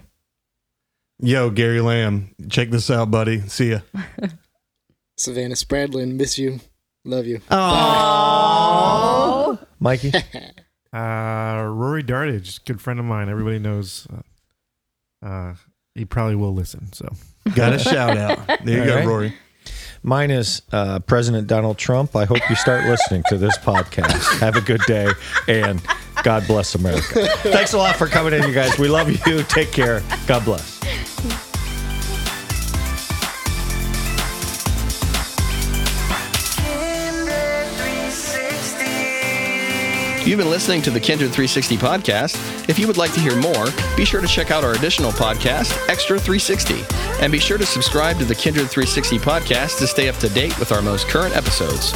[1.21, 3.41] Yo, Gary Lamb, check this out, buddy.
[3.41, 3.79] See ya.
[5.17, 6.61] Savannah Spradlin, miss you.
[7.03, 7.41] Love you.
[7.51, 8.79] Oh.
[9.79, 10.13] Mikey.
[10.91, 13.29] Uh, Rory Dartage, good friend of mine.
[13.29, 14.07] Everybody knows.
[14.11, 14.23] Uh,
[15.23, 15.53] uh,
[15.93, 16.91] he probably will listen.
[16.93, 17.07] So
[17.53, 18.39] Got a shout out.
[18.65, 19.05] There you All go, right.
[19.05, 19.33] Rory.
[20.01, 22.15] Mine is uh, President Donald Trump.
[22.15, 24.39] I hope you start listening to this podcast.
[24.39, 25.11] Have a good day
[25.47, 25.79] and
[26.23, 27.27] God bless America.
[27.43, 28.79] Thanks a lot for coming in, you guys.
[28.79, 29.43] We love you.
[29.43, 30.01] Take care.
[30.25, 30.78] God bless.
[40.25, 42.69] You've been listening to the Kindred 360 podcast.
[42.69, 43.67] If you would like to hear more,
[43.97, 46.83] be sure to check out our additional podcast, Extra 360,
[47.23, 50.57] and be sure to subscribe to the Kindred 360 podcast to stay up to date
[50.59, 51.93] with our most current episodes.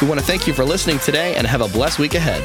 [0.00, 2.42] We want to thank you for listening today and have a blessed week ahead.